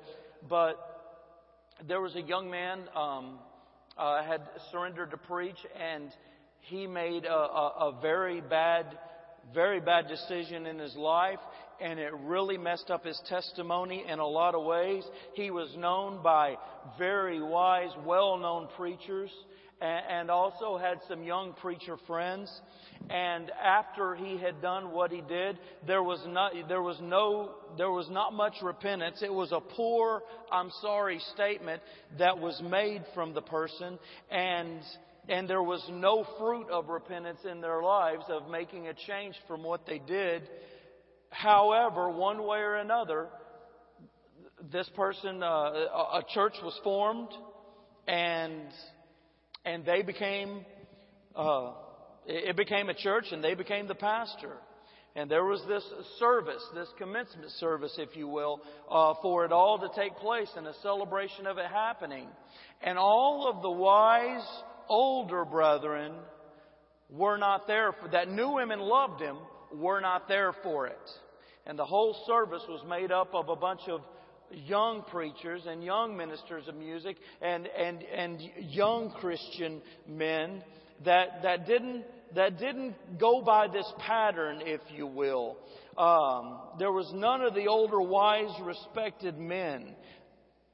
but 0.47 0.75
there 1.87 1.99
was 1.99 2.15
a 2.15 2.21
young 2.21 2.51
man, 2.51 2.81
um, 2.95 3.39
uh, 3.97 4.21
had 4.21 4.41
surrendered 4.71 5.09
to 5.09 5.17
preach, 5.17 5.55
and 5.81 6.11
he 6.59 6.85
made 6.85 7.25
a, 7.25 7.33
a, 7.33 7.95
a 7.95 7.99
very 7.99 8.41
bad, 8.41 8.85
very 9.55 9.79
bad 9.79 10.07
decision 10.07 10.67
in 10.67 10.77
his 10.77 10.95
life, 10.95 11.39
and 11.81 11.97
it 11.97 12.13
really 12.13 12.59
messed 12.59 12.91
up 12.91 13.03
his 13.03 13.19
testimony 13.27 14.05
in 14.07 14.19
a 14.19 14.27
lot 14.27 14.53
of 14.53 14.63
ways. 14.63 15.03
He 15.33 15.49
was 15.49 15.75
known 15.75 16.21
by 16.21 16.57
very 16.99 17.41
wise, 17.41 17.89
well-known 18.05 18.67
preachers, 18.77 19.31
and 19.85 20.29
also 20.29 20.77
had 20.77 20.99
some 21.07 21.23
young 21.23 21.53
preacher 21.53 21.97
friends. 22.07 22.51
And 23.09 23.51
after 23.51 24.15
he 24.15 24.37
had 24.37 24.61
done 24.61 24.91
what 24.91 25.11
he 25.11 25.21
did, 25.21 25.59
there 25.85 26.01
was 26.01 26.19
not, 26.27 26.53
there 26.67 26.81
was 26.81 26.97
no, 27.01 27.51
there 27.77 27.91
was 27.91 28.09
not 28.09 28.33
much 28.33 28.55
repentance. 28.63 29.21
It 29.21 29.33
was 29.33 29.51
a 29.51 29.59
poor, 29.59 30.23
I'm 30.51 30.71
sorry 30.81 31.19
statement 31.33 31.81
that 32.17 32.39
was 32.39 32.59
made 32.63 33.03
from 33.13 33.33
the 33.33 33.41
person 33.41 33.99
and, 34.31 34.79
and 35.29 35.47
there 35.47 35.63
was 35.63 35.83
no 35.91 36.25
fruit 36.39 36.69
of 36.69 36.89
repentance 36.89 37.39
in 37.49 37.61
their 37.61 37.81
lives 37.81 38.23
of 38.29 38.49
making 38.49 38.87
a 38.87 38.93
change 38.93 39.35
from 39.47 39.63
what 39.63 39.85
they 39.85 39.99
did. 39.99 40.43
However, 41.29 42.09
one 42.09 42.43
way 42.45 42.59
or 42.59 42.75
another, 42.75 43.27
this 44.71 44.89
person, 44.95 45.43
uh, 45.43 45.45
a 45.45 46.23
church 46.33 46.53
was 46.63 46.79
formed 46.83 47.29
and, 48.07 48.67
and 49.65 49.83
they 49.85 50.01
became, 50.01 50.65
uh, 51.35 51.71
it 52.25 52.55
became 52.55 52.89
a 52.89 52.93
church 52.93 53.25
and 53.31 53.43
they 53.43 53.55
became 53.55 53.87
the 53.87 53.95
pastor. 53.95 54.53
And 55.17 55.31
there 55.31 55.45
was 55.45 55.61
this 55.67 55.83
service, 56.19 56.61
this 56.73 56.89
commencement 56.97 57.49
service, 57.51 57.95
if 57.97 58.17
you 58.17 58.27
will, 58.27 58.61
uh, 58.91 59.13
for 59.21 59.45
it 59.45 59.51
all 59.51 59.79
to 59.79 59.89
take 59.95 60.15
place 60.17 60.49
and 60.57 60.67
a 60.67 60.73
celebration 60.83 61.47
of 61.47 61.57
it 61.57 61.67
happening. 61.67 62.27
And 62.81 62.97
all 62.97 63.49
of 63.49 63.61
the 63.61 63.71
wise 63.71 64.45
older 64.89 65.45
brethren 65.45 66.13
were 67.09 67.37
not 67.37 67.65
there 67.65 67.93
for 67.93 68.09
that. 68.09 68.29
Knew 68.29 68.57
him 68.59 68.71
and 68.71 68.81
loved 68.81 69.21
him, 69.21 69.37
were 69.73 70.01
not 70.01 70.27
there 70.27 70.53
for 70.63 70.87
it. 70.87 71.09
And 71.65 71.79
the 71.79 71.85
whole 71.85 72.15
service 72.27 72.63
was 72.67 72.83
made 72.87 73.11
up 73.11 73.33
of 73.33 73.47
a 73.47 73.55
bunch 73.55 73.81
of 73.87 74.01
young 74.51 75.03
preachers 75.03 75.63
and 75.67 75.83
young 75.83 76.15
ministers 76.15 76.67
of 76.67 76.75
music 76.75 77.17
and, 77.41 77.67
and, 77.67 78.03
and 78.03 78.41
young 78.59 79.11
Christian 79.19 79.81
men 80.07 80.63
that, 81.03 81.41
that 81.43 81.67
didn't, 81.67 82.05
that 82.35 82.57
didn't 82.59 82.95
go 83.19 83.41
by 83.41 83.67
this 83.67 83.91
pattern, 83.99 84.61
if 84.61 84.81
you 84.93 85.07
will. 85.07 85.57
Um, 85.97 86.59
there 86.79 86.91
was 86.91 87.11
none 87.13 87.41
of 87.41 87.53
the 87.53 87.67
older, 87.67 88.01
wise, 88.01 88.51
respected 88.61 89.37
men 89.37 89.95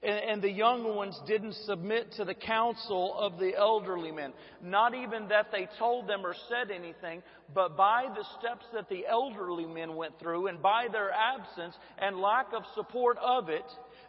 and, 0.04 0.20
and, 0.32 0.42
the 0.42 0.50
young 0.50 0.96
ones 0.96 1.20
didn't 1.28 1.54
submit 1.66 2.12
to 2.14 2.26
the 2.26 2.34
counsel 2.34 3.16
of 3.20 3.38
the 3.38 3.56
elderly 3.56 4.12
men. 4.12 4.34
Not 4.64 4.96
even 4.96 5.28
that 5.28 5.52
they 5.52 5.68
told 5.78 6.08
them 6.08 6.26
or 6.26 6.34
said 6.50 6.72
anything, 6.72 7.22
but 7.54 7.78
by 7.78 8.08
the 8.16 8.26
steps 8.40 8.66
that 8.74 8.90
the 8.90 9.06
elderly 9.08 9.68
men 9.68 9.96
went 9.96 10.18
through 10.20 10.48
and 10.48 10.60
by 10.60 10.88
their 10.92 11.12
absence 11.12 11.76
and 12.00 12.18
lack 12.18 12.48
of 12.54 12.64
support 12.74 13.18
of 13.20 13.50
it, 13.50 13.66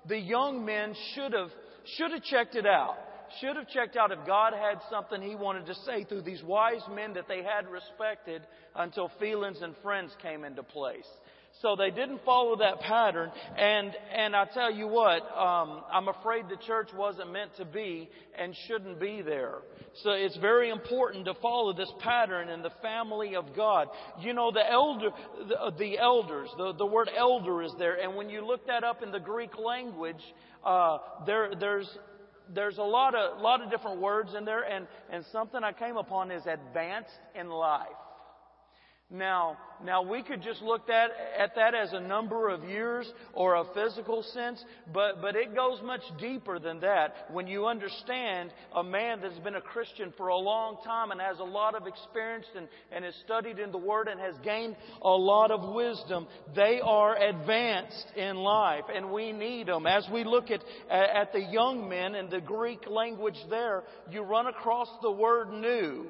the 0.09 0.19
young 0.19 0.65
men 0.65 0.95
should 1.15 1.35
have, 1.35 1.51
should 1.97 2.11
have 2.11 2.23
checked 2.23 2.55
it 2.55 2.67
out. 2.67 2.97
Should 3.41 3.57
have 3.57 3.69
checked 3.69 3.97
out 3.97 4.13
if 4.13 4.27
God 4.27 4.53
had 4.53 4.79
something 4.91 5.23
He 5.23 5.35
wanted 5.35 5.67
to 5.67 5.75
say 5.87 6.05
through 6.05 6.23
these 6.23 6.43
wise 6.43 6.83
men 6.95 7.15
that 7.15 7.29
they 7.29 7.43
had 7.43 7.67
respected 7.71 8.43
until 8.77 9.11
feelings 9.19 9.59
and 9.63 9.75
friends 9.83 10.13
came 10.21 10.45
into 10.45 10.63
place. 10.63 11.09
So 11.63 11.77
they 11.77 11.91
didn't 11.91 12.25
follow 12.25 12.57
that 12.57 12.81
pattern. 12.81 13.31
And, 13.57 13.93
and 14.13 14.35
I 14.35 14.47
tell 14.47 14.73
you 14.73 14.89
what, 14.89 15.23
um, 15.39 15.85
I'm 15.93 16.09
afraid 16.09 16.47
the 16.49 16.57
church 16.67 16.89
wasn't 16.93 17.33
meant 17.33 17.55
to 17.57 17.65
be 17.65 18.11
and 18.37 18.55
shouldn't 18.67 18.99
be 18.99 19.23
there. 19.23 19.59
So 20.03 20.11
it's 20.11 20.37
very 20.39 20.71
important 20.71 21.27
to 21.27 21.35
follow 21.35 21.73
this 21.73 21.91
pattern 22.01 22.49
in 22.49 22.63
the 22.63 22.73
family 22.83 23.37
of 23.37 23.55
God. 23.55 23.89
You 24.21 24.33
know, 24.33 24.51
the 24.51 24.69
elder, 24.69 25.11
the, 25.49 25.73
the 25.79 25.99
elders, 25.99 26.49
the, 26.59 26.73
the 26.73 26.87
word 26.87 27.09
elder 27.17 27.63
is 27.63 27.73
there. 27.79 27.95
And 27.95 28.17
when 28.17 28.29
you 28.29 28.45
look 28.45 28.67
that 28.67 28.83
up 28.83 29.03
in 29.03 29.13
the 29.13 29.21
Greek 29.21 29.57
language, 29.57 30.23
uh, 30.65 30.99
there, 31.27 31.53
there's, 31.59 31.89
there's 32.53 32.79
a 32.79 32.83
lot 32.83 33.15
of, 33.15 33.39
a 33.39 33.41
lot 33.41 33.63
of 33.63 33.71
different 33.71 34.01
words 34.01 34.31
in 34.37 34.45
there. 34.45 34.63
And, 34.65 34.89
and 35.13 35.25
something 35.31 35.63
I 35.63 35.73
came 35.73 35.97
upon 35.97 36.33
is 36.33 36.43
advanced 36.45 37.11
in 37.39 37.49
life. 37.51 37.87
Now, 39.13 39.59
now 39.85 40.01
we 40.01 40.23
could 40.23 40.43
just 40.43 40.63
look 40.63 40.89
at, 40.89 41.11
at 41.39 41.55
that 41.57 41.75
as 41.75 41.93
a 41.93 42.01
number 42.01 42.49
of 42.49 42.65
years 42.65 43.07
or 43.35 43.57
a 43.57 43.65
physical 43.75 44.23
sense, 44.23 44.65
but, 44.91 45.21
but 45.21 45.37
it 45.37 45.55
goes 45.55 45.81
much 45.85 46.01
deeper 46.19 46.59
than 46.59 46.81
that. 46.81 47.27
When 47.31 47.47
you 47.47 47.67
understand 47.67 48.55
a 48.75 48.83
man 48.83 49.21
that's 49.21 49.39
been 49.41 49.57
a 49.57 49.61
Christian 49.61 50.15
for 50.17 50.29
a 50.29 50.37
long 50.37 50.79
time 50.83 51.11
and 51.11 51.21
has 51.21 51.41
a 51.41 51.45
lot 51.45 51.75
of 51.75 51.87
experience 51.87 52.47
and, 52.57 52.69
and 52.91 53.05
has 53.05 53.15
studied 53.27 53.59
in 53.59 53.71
the 53.71 53.77
Word 53.77 54.09
and 54.09 54.19
has 54.19 54.35
gained 54.43 54.77
a 55.03 55.11
lot 55.11 55.51
of 55.51 55.75
wisdom, 55.75 56.27
they 56.57 56.81
are 56.83 57.15
advanced 57.15 58.07
in 58.17 58.37
life 58.37 58.85
and 58.95 59.13
we 59.13 59.33
need 59.33 59.67
them. 59.67 59.87
As 59.87 60.07
we 60.11 60.25
look 60.25 60.51
at, 60.51 60.63
at 60.91 61.35
the 61.35 61.43
young 61.51 61.87
men 61.87 62.15
in 62.15 62.31
the 62.31 62.41
Greek 62.41 62.87
language 62.89 63.39
there, 63.51 63.83
you 64.11 64.23
run 64.23 64.47
across 64.47 64.89
the 65.03 65.11
word 65.11 65.53
new. 65.53 66.07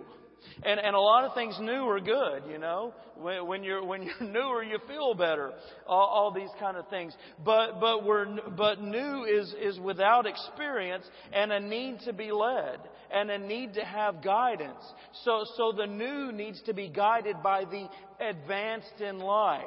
And, 0.63 0.79
and 0.79 0.95
a 0.95 1.01
lot 1.01 1.25
of 1.25 1.35
things 1.35 1.57
new 1.61 1.87
are 1.89 2.01
good, 2.01 2.43
you 2.51 2.59
know. 2.59 2.95
When, 3.17 3.47
when 3.47 3.65
you're, 3.65 3.85
when 3.85 4.03
you're 4.03 4.21
newer, 4.29 4.63
you 4.63 4.79
feel 4.87 5.15
better. 5.15 5.53
All, 5.87 6.07
all 6.07 6.31
these 6.33 6.51
kind 6.59 6.77
of 6.77 6.89
things. 6.89 7.15
But, 7.45 7.81
but 7.81 8.05
we're, 8.05 8.27
but 8.57 8.81
new 8.81 9.25
is, 9.25 9.55
is 9.61 9.79
without 9.81 10.27
experience 10.27 11.05
and 11.33 11.53
a 11.53 11.61
need 11.61 12.01
to 12.05 12.13
be 12.13 12.33
led 12.33 12.79
and 13.13 13.31
a 13.31 13.39
need 13.39 13.75
to 13.75 13.85
have 13.85 14.23
guidance. 14.23 14.83
So, 15.25 15.45
so 15.57 15.73
the 15.73 15.87
new 15.87 16.33
needs 16.33 16.61
to 16.63 16.75
be 16.75 16.89
guided 16.89 17.43
by 17.43 17.65
the 17.65 17.89
advanced 18.21 19.01
in 19.01 19.19
life. 19.19 19.63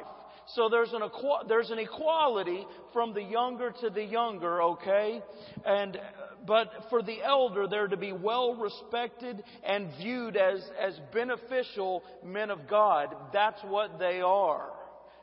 So 0.53 0.69
there's 0.69 0.93
an, 0.93 1.01
there's 1.47 1.71
an 1.71 1.79
equality 1.79 2.65
from 2.93 3.13
the 3.13 3.23
younger 3.23 3.73
to 3.81 3.89
the 3.89 4.03
younger, 4.03 4.61
okay? 4.61 5.21
And 5.65 5.97
but 6.45 6.69
for 6.89 7.01
the 7.01 7.23
elder, 7.23 7.67
they're 7.67 7.87
to 7.87 7.97
be 7.97 8.11
well 8.11 8.55
respected 8.55 9.43
and 9.65 9.89
viewed 9.97 10.37
as, 10.37 10.63
as 10.79 10.99
beneficial 11.11 12.03
men 12.23 12.51
of 12.51 12.67
God. 12.69 13.15
That's 13.33 13.61
what 13.63 13.97
they 13.97 14.21
are. 14.21 14.69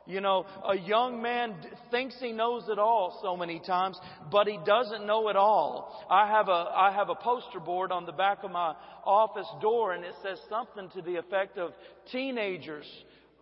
You 0.05 0.19
know, 0.19 0.45
a 0.67 0.77
young 0.77 1.21
man 1.21 1.55
thinks 1.89 2.15
he 2.19 2.33
knows 2.33 2.67
it 2.67 2.77
all 2.77 3.19
so 3.21 3.37
many 3.37 3.61
times, 3.61 3.97
but 4.29 4.47
he 4.47 4.59
doesn't 4.65 5.05
know 5.05 5.29
it 5.29 5.37
all. 5.37 6.05
I 6.09 6.27
have 6.27 6.49
a, 6.49 6.51
I 6.75 6.91
have 6.93 7.09
a 7.09 7.15
poster 7.15 7.61
board 7.61 7.93
on 7.93 8.05
the 8.05 8.11
back 8.11 8.43
of 8.43 8.51
my 8.51 8.75
office 9.05 9.47
door 9.61 9.93
and 9.93 10.03
it 10.03 10.13
says 10.21 10.39
something 10.49 10.89
to 10.89 11.01
the 11.01 11.15
effect 11.15 11.57
of 11.57 11.71
teenagers 12.11 12.85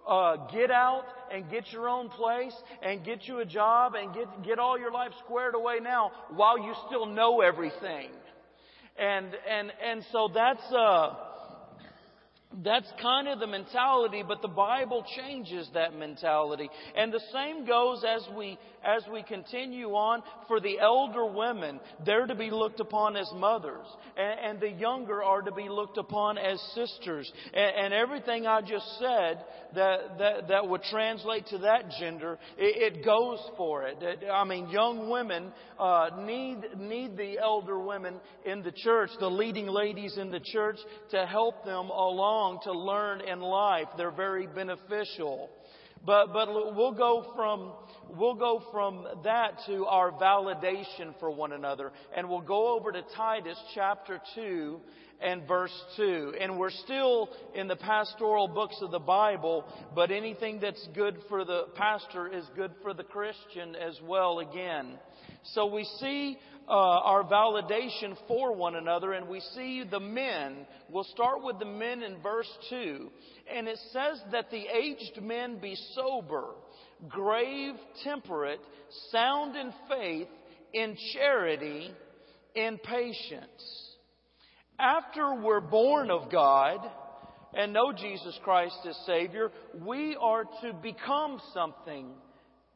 uh, 0.08 0.48
get 0.52 0.72
out 0.72 1.04
and 1.32 1.50
get 1.50 1.72
your 1.72 1.88
own 1.88 2.10
place 2.10 2.54
and 2.82 3.04
get 3.06 3.28
you 3.28 3.40
a 3.40 3.46
job 3.46 3.94
and 3.96 4.14
get, 4.14 4.44
get 4.44 4.60
all 4.60 4.78
your 4.78 4.92
life 4.92 5.12
squared 5.24 5.56
away 5.56 5.80
now 5.82 6.12
while 6.32 6.58
you 6.58 6.74
still 6.88 7.06
know 7.06 7.42
everything. 7.42 8.10
And, 8.98 9.28
and, 9.50 9.72
and 9.84 10.04
so 10.12 10.30
that's, 10.34 10.72
uh, 10.72 11.16
that's 12.64 12.92
kind 13.02 13.30
of 13.30 13.40
the 13.40 13.48
mentality, 13.48 14.24
but 14.28 14.42
the 14.42 14.48
Bible 14.50 15.06
changes 15.18 15.70
that 15.74 15.96
mentality. 15.96 16.70
And 16.96 17.14
the 17.14 17.22
same 17.32 17.66
goes 17.66 18.04
as 18.04 18.28
we, 18.36 18.58
as 18.84 19.04
we 19.12 19.24
continue 19.24 19.90
on 19.92 20.22
for 20.48 20.60
the 20.60 20.80
elder 20.80 21.26
women. 21.26 21.80
They're 22.06 22.28
to 22.28 22.36
be 22.36 22.52
looked 22.52 22.82
upon 22.82 23.16
as 23.16 23.30
mothers. 23.36 23.86
And, 24.18 24.40
and 24.40 24.60
the 24.60 24.70
younger 24.70 25.24
are 25.24 25.42
to 25.42 25.52
be 25.54 25.70
looked 25.70 25.98
upon 25.98 26.38
as 26.38 26.62
sisters. 26.76 27.32
And, 27.54 27.86
and 27.86 27.94
everything 27.94 28.46
I 28.46 28.62
just 28.62 28.86
said 29.00 29.46
that, 29.76 30.18
that, 30.20 30.48
that 30.50 30.68
would 30.68 30.84
translate 30.84 31.48
to 31.48 31.60
that 31.60 31.86
gender, 32.00 32.38
it, 32.58 32.96
it 32.96 33.06
goes 33.06 33.40
for 33.56 33.84
it. 33.84 33.98
I 34.30 34.44
mean, 34.44 34.70
young 34.70 35.10
women 35.10 35.54
uh, 35.80 36.10
need, 36.20 36.58
need 36.78 37.16
the 37.16 37.40
elder 37.40 37.80
women 37.80 38.20
in 38.46 38.62
the 38.62 38.74
church, 38.74 39.10
the 39.22 39.30
leading 39.32 39.68
ladies 39.68 40.18
in 40.18 40.32
the 40.32 40.42
church, 40.42 40.78
to 41.12 41.26
help 41.26 41.64
them 41.64 41.90
along 41.90 42.41
to 42.64 42.72
learn 42.72 43.22
in 43.22 43.40
life. 43.40 43.88
They're 43.98 44.12
very 44.12 44.48
beneficial. 44.48 45.50
But, 46.06 46.34
but 46.34 46.48
we'll 46.76 46.94
go 46.94 47.32
from, 47.36 47.74
we'll 48.18 48.34
go 48.34 48.64
from 48.72 49.06
that 49.24 49.60
to 49.68 49.86
our 49.86 50.12
validation 50.12 51.14
for 51.20 51.30
one 51.30 51.52
another. 51.52 51.92
And 52.16 52.28
we'll 52.28 52.42
go 52.42 52.76
over 52.76 52.92
to 52.92 53.04
Titus 53.16 53.58
chapter 53.76 54.20
2 54.36 54.80
and 55.22 55.48
verse 55.48 55.74
2. 55.98 56.34
And 56.40 56.58
we're 56.58 56.72
still 56.72 57.30
in 57.54 57.68
the 57.68 57.76
pastoral 57.76 58.48
books 58.48 58.78
of 58.82 58.90
the 58.90 59.00
Bible, 59.00 59.64
but 59.94 60.10
anything 60.10 60.60
that's 60.60 60.88
good 60.96 61.18
for 61.30 61.46
the 61.46 61.66
pastor 61.76 62.28
is 62.28 62.46
good 62.56 62.72
for 62.82 62.96
the 62.96 63.04
Christian 63.04 63.76
as 63.76 64.00
well 64.04 64.40
again. 64.40 64.98
So 65.44 65.66
we 65.66 65.84
see 66.00 66.38
uh, 66.68 66.72
our 66.72 67.24
validation 67.24 68.16
for 68.28 68.56
one 68.56 68.76
another, 68.76 69.14
and 69.14 69.28
we 69.28 69.42
see 69.56 69.84
the 69.90 70.00
men. 70.00 70.66
We'll 70.90 71.04
start 71.06 71.44
with 71.44 71.60
the 71.60 71.66
men 71.66 72.04
in 72.04 72.22
verse 72.22 72.50
2. 72.70 73.10
And 73.54 73.68
it 73.68 73.80
says 73.92 74.22
that 74.32 74.52
the 74.52 74.64
aged 74.74 75.22
men 75.22 75.60
be 75.60 75.76
sober, 75.96 76.46
grave, 77.10 77.74
temperate, 78.04 78.62
sound 79.12 79.56
in 79.56 79.74
faith, 79.90 80.28
in 80.74 80.96
charity, 81.14 81.92
in 82.56 82.78
patience. 82.78 83.90
After 84.80 85.36
we're 85.36 85.62
born 85.62 86.10
of 86.10 86.32
God 86.32 86.80
and 87.54 87.74
know 87.74 87.92
Jesus 87.92 88.38
Christ 88.44 88.78
as 88.88 88.98
Savior, 89.06 89.52
we 89.86 90.16
are 90.20 90.46
to 90.62 90.74
become 90.82 91.40
something 91.54 92.14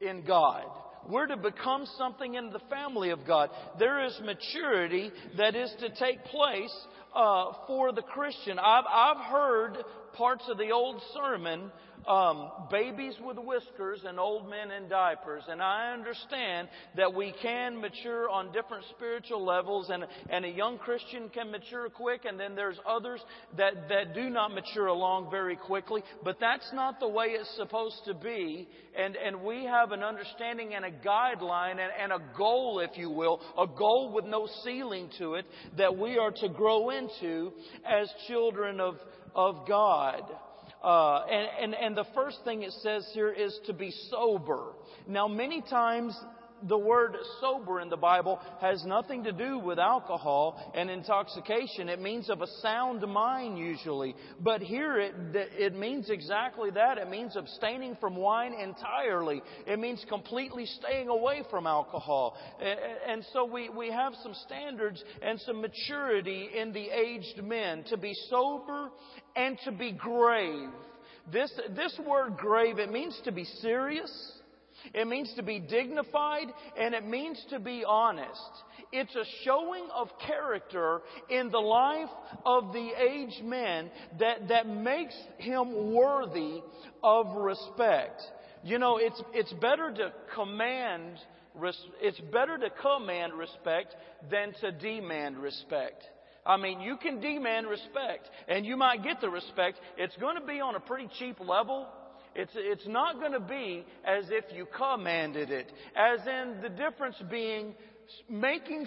in 0.01 0.25
God. 0.25 0.65
We're 1.07 1.27
to 1.27 1.38
become 1.38 1.85
something 1.97 2.35
in 2.35 2.51
the 2.51 2.59
family 2.69 3.12
of 3.12 3.25
God. 3.25 3.50
There 3.77 4.05
is 4.05 4.19
maturity 4.24 5.12
that 5.38 5.55
is 5.55 5.74
to 5.79 5.89
take 5.89 6.24
place 6.25 6.74
uh, 7.15 7.51
for 7.67 7.91
the 7.91 8.01
Christian. 8.01 8.59
I've, 8.59 8.85
I've 8.89 9.25
heard 9.25 9.77
parts 10.13 10.43
of 10.50 10.57
the 10.57 10.71
old 10.71 11.01
sermon 11.13 11.71
um, 12.07 12.51
babies 12.69 13.15
with 13.24 13.38
whiskers 13.38 14.01
and 14.07 14.19
old 14.19 14.50
men 14.50 14.71
in 14.71 14.88
diapers. 14.89 15.43
And 15.50 15.62
I 15.62 15.93
understand 15.93 16.67
that 16.95 17.13
we 17.13 17.33
can 17.41 17.79
mature 17.79 18.29
on 18.29 18.51
different 18.51 18.85
spiritual 18.95 19.43
levels, 19.43 19.89
and, 19.89 20.05
and 20.29 20.45
a 20.45 20.50
young 20.50 20.77
Christian 20.77 21.29
can 21.29 21.51
mature 21.51 21.89
quick, 21.89 22.25
and 22.25 22.39
then 22.39 22.55
there's 22.55 22.79
others 22.88 23.21
that, 23.57 23.89
that 23.89 24.13
do 24.13 24.29
not 24.29 24.53
mature 24.53 24.88
along 24.88 25.31
very 25.31 25.55
quickly. 25.55 26.03
But 26.24 26.38
that's 26.39 26.69
not 26.74 27.00
the 27.00 27.07
way 27.07 27.27
it's 27.27 27.55
supposed 27.55 28.01
to 28.05 28.13
be. 28.13 28.67
And, 28.97 29.15
and 29.15 29.41
we 29.41 29.65
have 29.65 29.91
an 29.91 30.03
understanding 30.03 30.74
and 30.74 30.85
a 30.85 30.91
guideline 30.91 31.71
and, 31.71 31.91
and 32.01 32.12
a 32.13 32.38
goal, 32.38 32.79
if 32.79 32.97
you 32.97 33.09
will, 33.09 33.41
a 33.57 33.67
goal 33.67 34.13
with 34.13 34.25
no 34.25 34.47
ceiling 34.63 35.09
to 35.19 35.35
it 35.35 35.45
that 35.77 35.97
we 35.97 36.17
are 36.17 36.31
to 36.31 36.50
grow 36.50 36.91
into 36.91 37.51
as 37.85 38.09
children 38.27 38.79
of, 38.79 38.95
of 39.35 39.67
God. 39.67 40.21
Uh, 40.84 41.25
and, 41.25 41.50
and, 41.62 41.75
and 41.75 41.98
the 41.98 42.05
first 42.13 42.39
thing 42.44 42.63
it 42.63 42.72
says 42.84 43.08
here 43.13 43.32
is 43.32 43.60
to 43.65 43.74
be 43.74 43.91
sober. 44.10 44.74
Now, 45.08 45.27
many 45.27 45.62
times 45.62 46.17
the 46.63 46.77
word 46.77 47.15
sober 47.41 47.81
in 47.81 47.89
the 47.89 47.97
Bible 47.97 48.39
has 48.62 48.83
nothing 48.85 49.24
to 49.24 49.31
do 49.31 49.59
with 49.59 49.77
alcohol 49.77 50.71
and 50.75 50.89
intoxication. 50.89 51.89
It 51.89 52.01
means 52.01 52.29
of 52.29 52.41
a 52.41 52.47
sound 52.62 53.01
mind 53.01 53.57
usually. 53.57 54.15
But 54.39 54.62
here 54.62 55.00
it, 55.00 55.13
it 55.33 55.75
means 55.75 56.09
exactly 56.09 56.71
that. 56.71 56.97
It 56.97 57.09
means 57.09 57.35
abstaining 57.35 57.97
from 58.00 58.15
wine 58.15 58.53
entirely. 58.53 59.41
It 59.67 59.79
means 59.79 60.03
completely 60.07 60.65
staying 60.65 61.09
away 61.09 61.43
from 61.50 61.67
alcohol. 61.67 62.38
And 63.07 63.25
so 63.33 63.45
we, 63.45 63.69
we 63.69 63.91
have 63.91 64.13
some 64.24 64.33
standards 64.45 65.03
and 65.21 65.39
some 65.41 65.62
maturity 65.62 66.50
in 66.55 66.74
the 66.74 66.88
aged 66.89 67.43
men 67.43 67.83
to 67.89 67.97
be 67.97 68.13
sober 68.29 68.89
and 69.35 69.57
to 69.65 69.71
be 69.71 69.91
grave. 69.91 70.69
This, 71.31 71.51
this 71.75 72.00
word 72.07 72.38
grave, 72.38 72.77
it 72.77 72.91
means 72.91 73.19
to 73.25 73.31
be 73.31 73.45
serious. 73.62 74.12
It 74.94 75.08
means 75.08 75.34
to 75.36 75.44
be 75.44 75.60
dignified 75.60 76.48
and 76.77 76.94
it 76.94 77.06
means 77.06 77.44
to 77.50 77.60
be 77.60 77.84
honest. 77.88 78.51
It's 78.92 79.15
a 79.15 79.25
showing 79.44 79.88
of 79.94 80.10
character 80.25 81.01
in 81.30 81.51
the 81.51 81.60
life 81.60 82.10
of 82.46 82.72
the 82.74 82.89
aged 82.98 83.44
man 83.44 83.89
that, 84.20 84.48
that 84.50 84.68
makes 84.68 85.15
him 85.38 85.94
worthy 85.94 86.62
of 87.04 87.36
respect. 87.36 88.22
You 88.63 88.80
know, 88.80 88.98
it's, 88.98 89.22
it's 89.34 89.54
better 89.54 89.92
to 89.92 90.13
command, 90.34 91.18
it's 92.01 92.20
better 92.32 92.58
to 92.58 92.70
command 92.82 93.34
respect 93.34 93.96
than 94.32 94.54
to 94.62 94.72
demand 94.72 95.38
respect. 95.38 96.04
I 96.46 96.58
mean, 96.58 96.80
you 96.80 96.98
can 96.98 97.20
demand 97.20 97.68
respect 97.68 98.30
and 98.48 98.65
you 98.65 98.77
might 98.77 99.04
get 99.04 99.20
the 99.20 99.30
respect. 99.30 99.80
It's 99.98 100.15
going 100.18 100.39
to 100.39 100.46
be 100.46 100.62
on 100.62 100.75
a 100.75 100.80
pretty 100.80 101.10
cheap 101.18 101.39
level 101.39 101.88
it's, 102.36 102.51
it's 102.56 102.88
not 102.88 103.20
going 103.20 103.32
to 103.32 103.39
be 103.39 103.86
as 104.06 104.25
if 104.30 104.46
you 104.54 104.68
commanded 104.75 105.51
it. 105.51 105.72
As 105.96 106.20
in 106.27 106.62
the 106.62 106.70
difference 106.70 107.15
being 107.30 107.74
making 108.30 108.86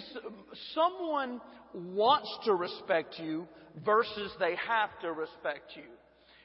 someone 0.73 1.41
wants 1.73 2.29
to 2.45 2.53
respect 2.53 3.15
you 3.19 3.47
versus 3.83 4.31
they 4.39 4.55
have 4.55 4.89
to 5.01 5.11
respect 5.11 5.71
you. 5.75 5.83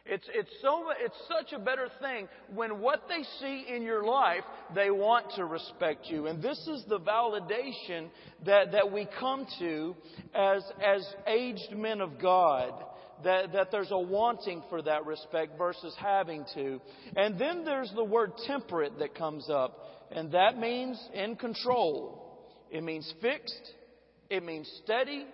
It's, 0.06 0.28
it's 0.34 0.50
so, 0.60 0.84
it's 1.00 1.16
such 1.28 1.58
a 1.58 1.58
better 1.58 1.88
thing 2.02 2.28
when 2.54 2.80
what 2.80 3.04
they 3.08 3.22
see 3.40 3.64
in 3.74 3.82
your 3.82 4.04
life, 4.04 4.42
they 4.74 4.90
want 4.90 5.32
to 5.36 5.46
respect 5.46 6.08
you. 6.08 6.26
And 6.26 6.42
this 6.42 6.58
is 6.68 6.84
the 6.88 7.00
validation 7.00 8.08
that, 8.44 8.72
that 8.72 8.92
we 8.92 9.08
come 9.18 9.46
to 9.60 9.96
as, 10.34 10.62
as 10.84 11.06
aged 11.26 11.72
men 11.74 12.02
of 12.02 12.20
God 12.20 12.74
that, 13.24 13.52
that 13.52 13.70
there's 13.70 13.90
a 13.90 13.98
wanting 13.98 14.62
for 14.68 14.82
that 14.82 15.06
respect 15.06 15.58
versus 15.58 15.94
having 15.98 16.44
to. 16.54 16.80
And 17.16 17.38
then 17.38 17.64
there's 17.64 17.92
the 17.94 18.04
word 18.04 18.32
temperate 18.46 18.98
that 18.98 19.14
comes 19.14 19.48
up, 19.50 19.78
and 20.10 20.32
that 20.32 20.58
means 20.58 21.00
in 21.12 21.36
control. 21.36 22.20
It 22.70 22.82
means 22.82 23.12
fixed, 23.20 23.72
it 24.30 24.42
means 24.42 24.70
steady, 24.84 25.26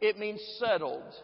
it 0.00 0.18
means 0.18 0.40
settled. 0.58 1.14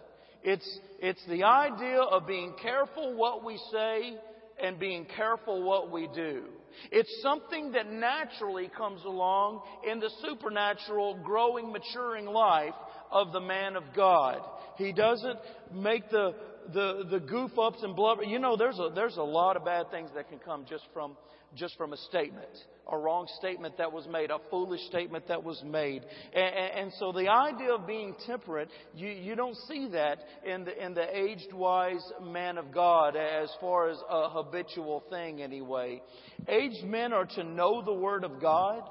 It's, 0.42 0.78
it's 1.00 1.24
the 1.28 1.44
idea 1.44 2.00
of 2.00 2.26
being 2.26 2.54
careful 2.62 3.16
what 3.16 3.44
we 3.44 3.58
say 3.72 4.16
and 4.62 4.78
being 4.78 5.06
careful 5.16 5.62
what 5.62 5.90
we 5.90 6.08
do. 6.14 6.44
It's 6.92 7.22
something 7.22 7.72
that 7.72 7.90
naturally 7.90 8.70
comes 8.76 9.02
along 9.04 9.62
in 9.90 9.98
the 9.98 10.10
supernatural, 10.22 11.18
growing, 11.24 11.72
maturing 11.72 12.26
life 12.26 12.74
of 13.10 13.32
the 13.32 13.40
man 13.40 13.76
of 13.76 13.84
God. 13.94 14.40
He 14.76 14.92
doesn't 14.92 15.38
make 15.74 16.10
the, 16.10 16.34
the, 16.72 17.06
the 17.10 17.20
goof 17.20 17.52
ups 17.58 17.82
and 17.82 17.96
blubber. 17.96 18.24
You 18.24 18.38
know, 18.38 18.56
there's 18.56 18.78
a, 18.78 18.90
there's 18.94 19.16
a 19.16 19.22
lot 19.22 19.56
of 19.56 19.64
bad 19.64 19.90
things 19.90 20.10
that 20.14 20.28
can 20.28 20.38
come 20.38 20.64
just 20.68 20.84
from, 20.92 21.16
just 21.54 21.76
from 21.76 21.92
a 21.92 21.96
statement. 21.96 22.50
A 22.90 22.96
wrong 22.96 23.26
statement 23.38 23.78
that 23.78 23.92
was 23.92 24.06
made, 24.06 24.30
a 24.30 24.38
foolish 24.48 24.80
statement 24.86 25.26
that 25.26 25.42
was 25.42 25.60
made. 25.64 26.04
And, 26.32 26.84
and 26.84 26.92
so 27.00 27.10
the 27.10 27.28
idea 27.28 27.74
of 27.74 27.86
being 27.86 28.14
temperate, 28.26 28.68
you, 28.94 29.08
you 29.08 29.34
don't 29.34 29.56
see 29.68 29.88
that 29.88 30.18
in 30.44 30.64
the, 30.64 30.84
in 30.84 30.94
the 30.94 31.16
aged 31.16 31.52
wise 31.52 32.04
man 32.22 32.58
of 32.58 32.72
God 32.72 33.16
as 33.16 33.50
far 33.60 33.90
as 33.90 33.98
a 34.08 34.28
habitual 34.28 35.02
thing 35.10 35.42
anyway. 35.42 36.00
Aged 36.46 36.84
men 36.84 37.12
are 37.12 37.26
to 37.26 37.42
know 37.42 37.82
the 37.82 37.92
Word 37.92 38.22
of 38.22 38.40
God, 38.40 38.82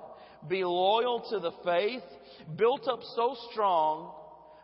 be 0.50 0.66
loyal 0.66 1.26
to 1.30 1.40
the 1.40 1.52
faith, 1.64 2.04
built 2.58 2.88
up 2.90 3.00
so 3.16 3.36
strong 3.52 4.12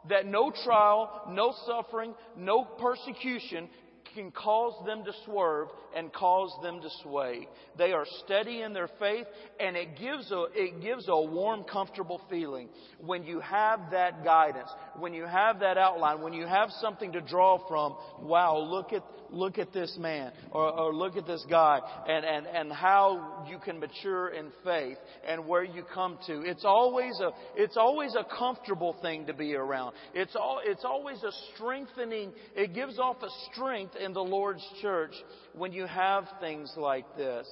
that 0.10 0.26
no 0.26 0.52
trial, 0.64 1.24
no 1.30 1.54
suffering, 1.66 2.14
no 2.36 2.64
persecution 2.64 3.70
can 4.14 4.32
cause 4.32 4.74
them 4.86 5.04
to 5.06 5.12
swerve 5.26 5.70
and 5.96 6.12
cause 6.12 6.52
them 6.62 6.82
to 6.82 6.90
sway. 7.02 7.48
They 7.78 7.92
are 7.92 8.06
steady 8.24 8.62
in 8.62 8.74
their 8.74 8.90
faith 9.00 9.26
and 9.60 9.76
it 9.76 9.98
gives 9.98 10.32
a, 10.32 10.46
it 10.54 10.82
gives 10.82 11.08
a 11.08 11.22
warm, 11.22 11.64
comfortable 11.64 12.22
feeling 12.30 12.70
when 13.00 13.24
you 13.24 13.40
have 13.40 13.92
that 13.92 14.24
guidance, 14.24 14.70
when 15.00 15.14
you 15.14 15.26
have 15.26 15.60
that 15.60 15.78
outline, 15.78 16.22
when 16.22 16.34
you 16.34 16.46
have 16.46 16.70
something 16.80 17.12
to 17.14 17.22
draw 17.22 17.60
from. 17.68 17.96
Wow, 18.20 18.58
look 18.60 18.94
at, 18.94 19.04
look 19.30 19.58
at 19.58 19.74
this 19.74 19.96
man 20.00 20.32
or, 20.52 20.72
or 20.72 20.94
look 20.94 21.18
at 21.18 21.26
this 21.26 21.46
guy 21.50 21.80
and, 22.08 22.26
and, 22.26 22.48
and 22.48 22.72
how 22.72 23.46
you 23.50 23.58
can 23.60 23.80
mature 23.80 24.30
in 24.30 24.52
faith 24.64 24.98
and 25.28 25.48
where 25.48 25.64
you 25.64 25.84
come 25.94 26.18
to. 26.28 26.42
It's 26.42 26.66
always 26.66 27.20
a, 27.20 27.32
it's 27.56 27.78
always 27.78 28.16
a 28.16 28.26
comfortable 28.38 28.96
thing 29.02 29.26
to 29.28 29.34
be 29.34 29.56
around. 29.56 29.94
It's 30.14 30.36
all, 30.36 30.62
it's 30.64 30.86
always 30.86 31.22
a 31.24 31.32
strengthening, 31.56 32.32
it 32.56 32.74
gives 32.74 33.00
off 33.00 33.18
a 33.24 33.30
strength 33.52 33.96
in 33.96 34.14
the 34.14 34.24
Lord's 34.24 34.66
church 34.82 35.14
when 35.54 35.72
you 35.72 35.86
have 35.86 36.26
things 36.40 36.72
like 36.78 37.06
this. 37.18 37.48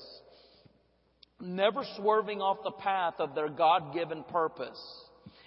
Never 1.41 1.83
swerving 1.95 2.41
off 2.41 2.57
the 2.63 2.71
path 2.71 3.13
of 3.19 3.33
their 3.33 3.47
God 3.47 3.93
given 3.93 4.23
purpose. 4.23 4.79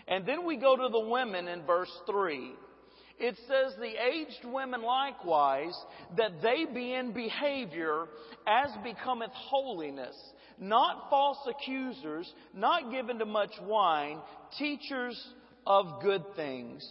And 0.09 0.27
then 0.27 0.45
we 0.45 0.57
go 0.57 0.77
to 0.77 0.89
the 0.89 1.09
women 1.09 1.49
in 1.49 1.65
verse 1.65 1.93
3. 2.07 2.53
It 3.19 3.37
says, 3.49 3.75
The 3.79 3.95
aged 4.05 4.45
women 4.45 4.83
likewise, 4.83 5.77
that 6.17 6.43
they 6.43 6.65
be 6.73 6.95
in 6.95 7.13
behavior 7.13 8.07
as 8.47 8.71
becometh 8.83 9.31
holiness, 9.33 10.17
not 10.59 11.09
false 11.09 11.39
accusers, 11.49 12.33
not 12.55 12.91
given 12.91 13.19
to 13.19 13.27
much 13.27 13.53
wine, 13.63 14.19
teachers 14.59 15.21
of 15.67 16.03
good 16.03 16.23
things 16.35 16.85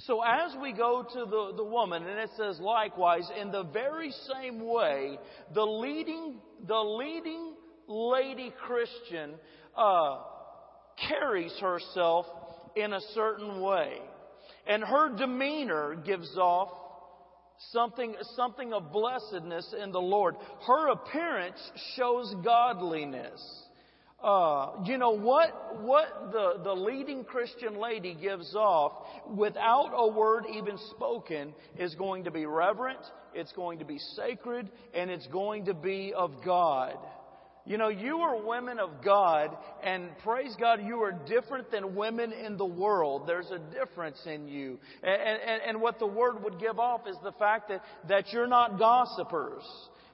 so 0.00 0.22
as 0.22 0.54
we 0.60 0.72
go 0.72 1.02
to 1.02 1.18
the, 1.24 1.52
the 1.56 1.64
woman, 1.64 2.06
and 2.06 2.18
it 2.18 2.30
says 2.36 2.60
likewise, 2.60 3.28
in 3.40 3.50
the 3.50 3.62
very 3.62 4.12
same 4.32 4.60
way, 4.60 5.18
the 5.54 5.64
leading, 5.64 6.36
the 6.66 6.78
leading 6.78 7.54
lady 7.88 8.52
Christian 8.66 9.34
uh, 9.76 10.18
carries 11.08 11.52
herself 11.60 12.26
in 12.76 12.92
a 12.92 13.00
certain 13.14 13.60
way. 13.60 13.98
And 14.66 14.82
her 14.84 15.16
demeanor 15.16 15.96
gives 16.04 16.36
off 16.36 16.70
something, 17.72 18.14
something 18.34 18.72
of 18.72 18.92
blessedness 18.92 19.74
in 19.80 19.92
the 19.92 20.00
Lord. 20.00 20.36
Her 20.66 20.88
appearance 20.90 21.58
shows 21.96 22.34
godliness. 22.44 23.40
Uh, 24.22 24.70
you 24.84 24.96
know 24.96 25.10
what 25.10 25.82
what 25.82 26.32
the, 26.32 26.62
the 26.64 26.72
leading 26.72 27.22
Christian 27.22 27.78
lady 27.78 28.14
gives 28.14 28.54
off 28.54 28.92
without 29.28 29.92
a 29.94 30.08
word 30.08 30.44
even 30.54 30.78
spoken 30.90 31.54
is 31.78 31.94
going 31.96 32.24
to 32.24 32.30
be 32.30 32.46
reverent, 32.46 32.98
it's 33.34 33.52
going 33.52 33.78
to 33.78 33.84
be 33.84 33.98
sacred, 33.98 34.70
and 34.94 35.10
it's 35.10 35.26
going 35.26 35.66
to 35.66 35.74
be 35.74 36.14
of 36.16 36.32
God. 36.42 36.96
You 37.66 37.78
know, 37.78 37.88
you 37.88 38.18
are 38.18 38.46
women 38.46 38.78
of 38.78 39.02
God, 39.04 39.56
and 39.82 40.16
praise 40.22 40.54
God, 40.58 40.80
you 40.84 41.02
are 41.02 41.12
different 41.12 41.72
than 41.72 41.96
women 41.96 42.32
in 42.32 42.56
the 42.56 42.64
world. 42.64 43.26
There's 43.26 43.50
a 43.50 43.58
difference 43.74 44.20
in 44.24 44.46
you. 44.46 44.78
And, 45.02 45.20
and, 45.20 45.62
and 45.66 45.80
what 45.80 45.98
the 45.98 46.06
word 46.06 46.44
would 46.44 46.60
give 46.60 46.78
off 46.78 47.08
is 47.08 47.16
the 47.24 47.32
fact 47.32 47.68
that, 47.70 47.82
that 48.08 48.32
you're 48.32 48.46
not 48.46 48.78
gossipers 48.78 49.64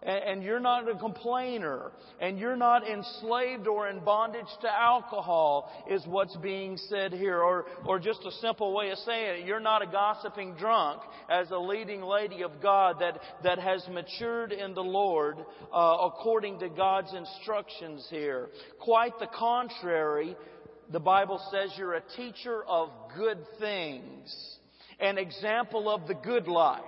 and 0.05 0.43
you're 0.43 0.61
not 0.61 0.89
a 0.89 0.97
complainer, 0.97 1.93
and 2.21 2.39
you're 2.39 2.57
not 2.57 2.87
enslaved 2.89 3.69
or 3.69 3.89
in 3.89 4.01
bondage 4.01 4.47
to 4.61 4.69
alcohol, 4.69 5.71
is 5.89 6.03
what's 6.07 6.37
being 6.37 6.77
said 6.77 7.13
here. 7.13 7.41
Or, 7.41 7.67
or 7.87 7.99
just 7.99 8.21
a 8.27 8.33
simple 8.33 8.75
way 8.75 8.91
of 8.91 8.99
saying 8.99 9.43
it, 9.43 9.47
you're 9.47 9.61
not 9.61 9.83
a 9.83 9.87
gossiping 9.87 10.55
drunk 10.55 11.03
as 11.31 11.51
a 11.51 11.59
leading 11.59 12.03
lady 12.03 12.43
of 12.43 12.51
God 12.61 12.97
that, 13.01 13.21
that 13.45 13.59
has 13.59 13.87
matured 13.89 14.53
in 14.53 14.75
the 14.75 14.83
Lord 14.83 15.37
uh, 15.73 15.97
according 16.01 16.59
to 16.61 16.69
God's 16.69 17.15
instructions 17.15 18.07
here. 18.11 18.49
Quite 18.81 19.19
the 19.21 19.29
contrary, 19.29 20.37
the 20.91 21.01
Bible 21.01 21.41
says 21.53 21.71
you're 21.79 21.95
a 21.95 22.03
teacher 22.17 22.65
of 22.65 22.91
good 23.17 23.39
things, 23.61 24.57
an 24.99 25.17
example 25.17 25.89
of 25.89 26.09
the 26.09 26.15
good 26.15 26.49
life 26.49 26.83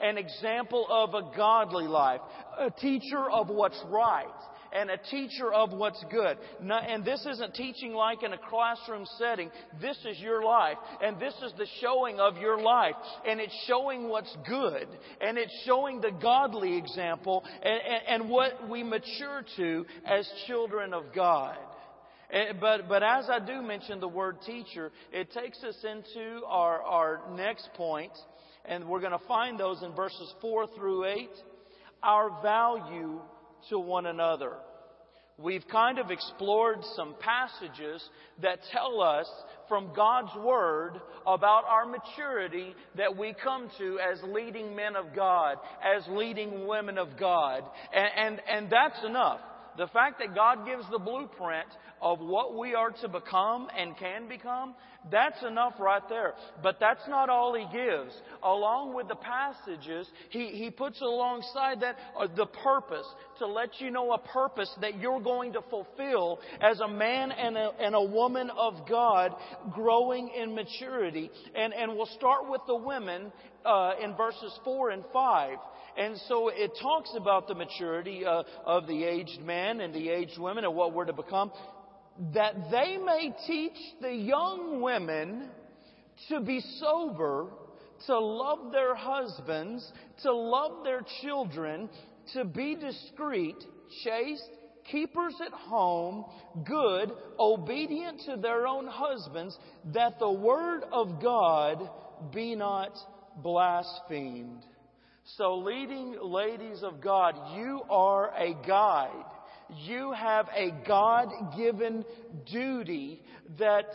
an 0.00 0.18
example 0.18 0.86
of 0.90 1.14
a 1.14 1.36
godly 1.36 1.86
life, 1.86 2.20
a 2.58 2.70
teacher 2.70 3.30
of 3.30 3.48
what's 3.48 3.80
right, 3.88 4.26
and 4.72 4.90
a 4.90 4.98
teacher 5.10 5.52
of 5.52 5.72
what's 5.72 6.04
good. 6.10 6.36
And 6.60 7.04
this 7.04 7.24
isn't 7.24 7.54
teaching 7.54 7.92
like 7.94 8.22
in 8.22 8.32
a 8.32 8.38
classroom 8.38 9.06
setting. 9.18 9.50
This 9.80 9.96
is 10.04 10.18
your 10.18 10.44
life. 10.44 10.76
And 11.02 11.18
this 11.18 11.34
is 11.44 11.52
the 11.56 11.66
showing 11.80 12.20
of 12.20 12.36
your 12.36 12.60
life. 12.60 12.94
And 13.26 13.40
it's 13.40 13.56
showing 13.66 14.08
what's 14.08 14.34
good. 14.46 14.86
And 15.20 15.38
it's 15.38 15.62
showing 15.64 16.00
the 16.00 16.10
godly 16.10 16.76
example 16.76 17.44
and, 17.62 17.80
and, 17.80 18.22
and 18.22 18.30
what 18.30 18.68
we 18.68 18.82
mature 18.82 19.44
to 19.56 19.86
as 20.04 20.30
children 20.46 20.92
of 20.92 21.04
God. 21.14 21.56
But, 22.60 22.88
but 22.88 23.02
as 23.02 23.30
I 23.30 23.38
do 23.38 23.62
mention 23.62 24.00
the 24.00 24.08
word 24.08 24.38
teacher, 24.44 24.90
it 25.12 25.32
takes 25.32 25.62
us 25.62 25.76
into 25.84 26.44
our, 26.46 26.82
our 26.82 27.20
next 27.36 27.70
point, 27.76 28.12
and 28.68 28.86
we're 28.88 29.00
going 29.00 29.12
to 29.12 29.26
find 29.26 29.58
those 29.58 29.82
in 29.82 29.92
verses 29.94 30.32
4 30.40 30.66
through 30.76 31.04
8. 31.04 31.28
Our 32.02 32.42
value 32.42 33.20
to 33.70 33.78
one 33.78 34.06
another. 34.06 34.52
We've 35.38 35.66
kind 35.70 35.98
of 35.98 36.10
explored 36.10 36.78
some 36.94 37.14
passages 37.20 38.02
that 38.40 38.58
tell 38.72 39.02
us 39.02 39.26
from 39.68 39.92
God's 39.94 40.34
Word 40.42 40.92
about 41.26 41.64
our 41.68 41.84
maturity 41.84 42.74
that 42.96 43.18
we 43.18 43.34
come 43.44 43.68
to 43.76 43.98
as 43.98 44.18
leading 44.22 44.74
men 44.74 44.96
of 44.96 45.14
God, 45.14 45.58
as 45.84 46.04
leading 46.08 46.66
women 46.66 46.96
of 46.96 47.18
God. 47.18 47.64
And, 47.92 48.08
and, 48.16 48.40
and 48.50 48.70
that's 48.70 49.04
enough. 49.04 49.40
The 49.76 49.86
fact 49.88 50.18
that 50.20 50.34
God 50.34 50.66
gives 50.66 50.84
the 50.90 50.98
blueprint 50.98 51.68
of 52.00 52.20
what 52.20 52.56
we 52.56 52.74
are 52.74 52.90
to 53.02 53.08
become 53.08 53.68
and 53.76 53.96
can 53.96 54.28
become, 54.28 54.74
that's 55.10 55.42
enough 55.42 55.74
right 55.78 56.02
there. 56.08 56.34
But 56.62 56.78
that's 56.80 57.06
not 57.08 57.28
all 57.28 57.54
he 57.54 57.64
gives. 57.76 58.12
Along 58.42 58.94
with 58.94 59.08
the 59.08 59.16
passages, 59.16 60.08
he, 60.30 60.48
he 60.48 60.70
puts 60.70 61.00
alongside 61.00 61.80
that 61.80 61.96
uh, 62.18 62.26
the 62.34 62.46
purpose 62.46 63.06
to 63.38 63.46
let 63.46 63.80
you 63.80 63.90
know 63.90 64.12
a 64.12 64.18
purpose 64.18 64.70
that 64.80 64.98
you're 64.98 65.20
going 65.20 65.52
to 65.52 65.60
fulfill 65.70 66.40
as 66.60 66.80
a 66.80 66.88
man 66.88 67.30
and 67.30 67.56
a, 67.56 67.70
and 67.80 67.94
a 67.94 68.02
woman 68.02 68.50
of 68.50 68.88
God 68.88 69.34
growing 69.72 70.30
in 70.36 70.54
maturity. 70.54 71.30
And, 71.54 71.72
and 71.72 71.92
we'll 71.92 72.06
start 72.16 72.50
with 72.50 72.62
the 72.66 72.76
women 72.76 73.32
uh, 73.64 73.92
in 74.02 74.16
verses 74.16 74.58
4 74.64 74.90
and 74.90 75.04
5. 75.12 75.58
And 75.98 76.16
so 76.28 76.48
it 76.48 76.72
talks 76.80 77.10
about 77.16 77.48
the 77.48 77.54
maturity 77.54 78.24
uh, 78.24 78.42
of 78.64 78.86
the 78.86 79.04
aged 79.04 79.40
man 79.40 79.80
and 79.80 79.94
the 79.94 80.10
aged 80.10 80.38
women 80.38 80.64
and 80.64 80.74
what 80.74 80.92
we're 80.92 81.06
to 81.06 81.12
become 81.12 81.50
that 82.34 82.70
they 82.70 82.96
may 82.96 83.34
teach 83.46 83.76
the 84.00 84.12
young 84.12 84.80
women 84.80 85.48
to 86.28 86.40
be 86.40 86.60
sober, 86.80 87.46
to 88.06 88.18
love 88.18 88.72
their 88.72 88.94
husbands, 88.94 89.90
to 90.22 90.32
love 90.32 90.84
their 90.84 91.02
children, 91.22 91.88
to 92.32 92.44
be 92.44 92.74
discreet, 92.74 93.56
chaste, 94.04 94.48
keepers 94.90 95.34
at 95.44 95.52
home, 95.52 96.24
good, 96.64 97.12
obedient 97.38 98.20
to 98.26 98.36
their 98.36 98.66
own 98.66 98.86
husbands, 98.86 99.56
that 99.92 100.18
the 100.18 100.30
word 100.30 100.82
of 100.92 101.20
God 101.20 101.90
be 102.32 102.54
not 102.54 102.92
blasphemed. 103.42 104.62
So, 105.36 105.56
leading 105.58 106.16
ladies 106.22 106.82
of 106.82 107.00
God, 107.00 107.56
you 107.56 107.82
are 107.90 108.32
a 108.36 108.54
guide 108.66 109.24
you 109.68 110.12
have 110.12 110.48
a 110.54 110.70
God 110.86 111.28
given 111.56 112.04
duty 112.50 113.20
that 113.58 113.86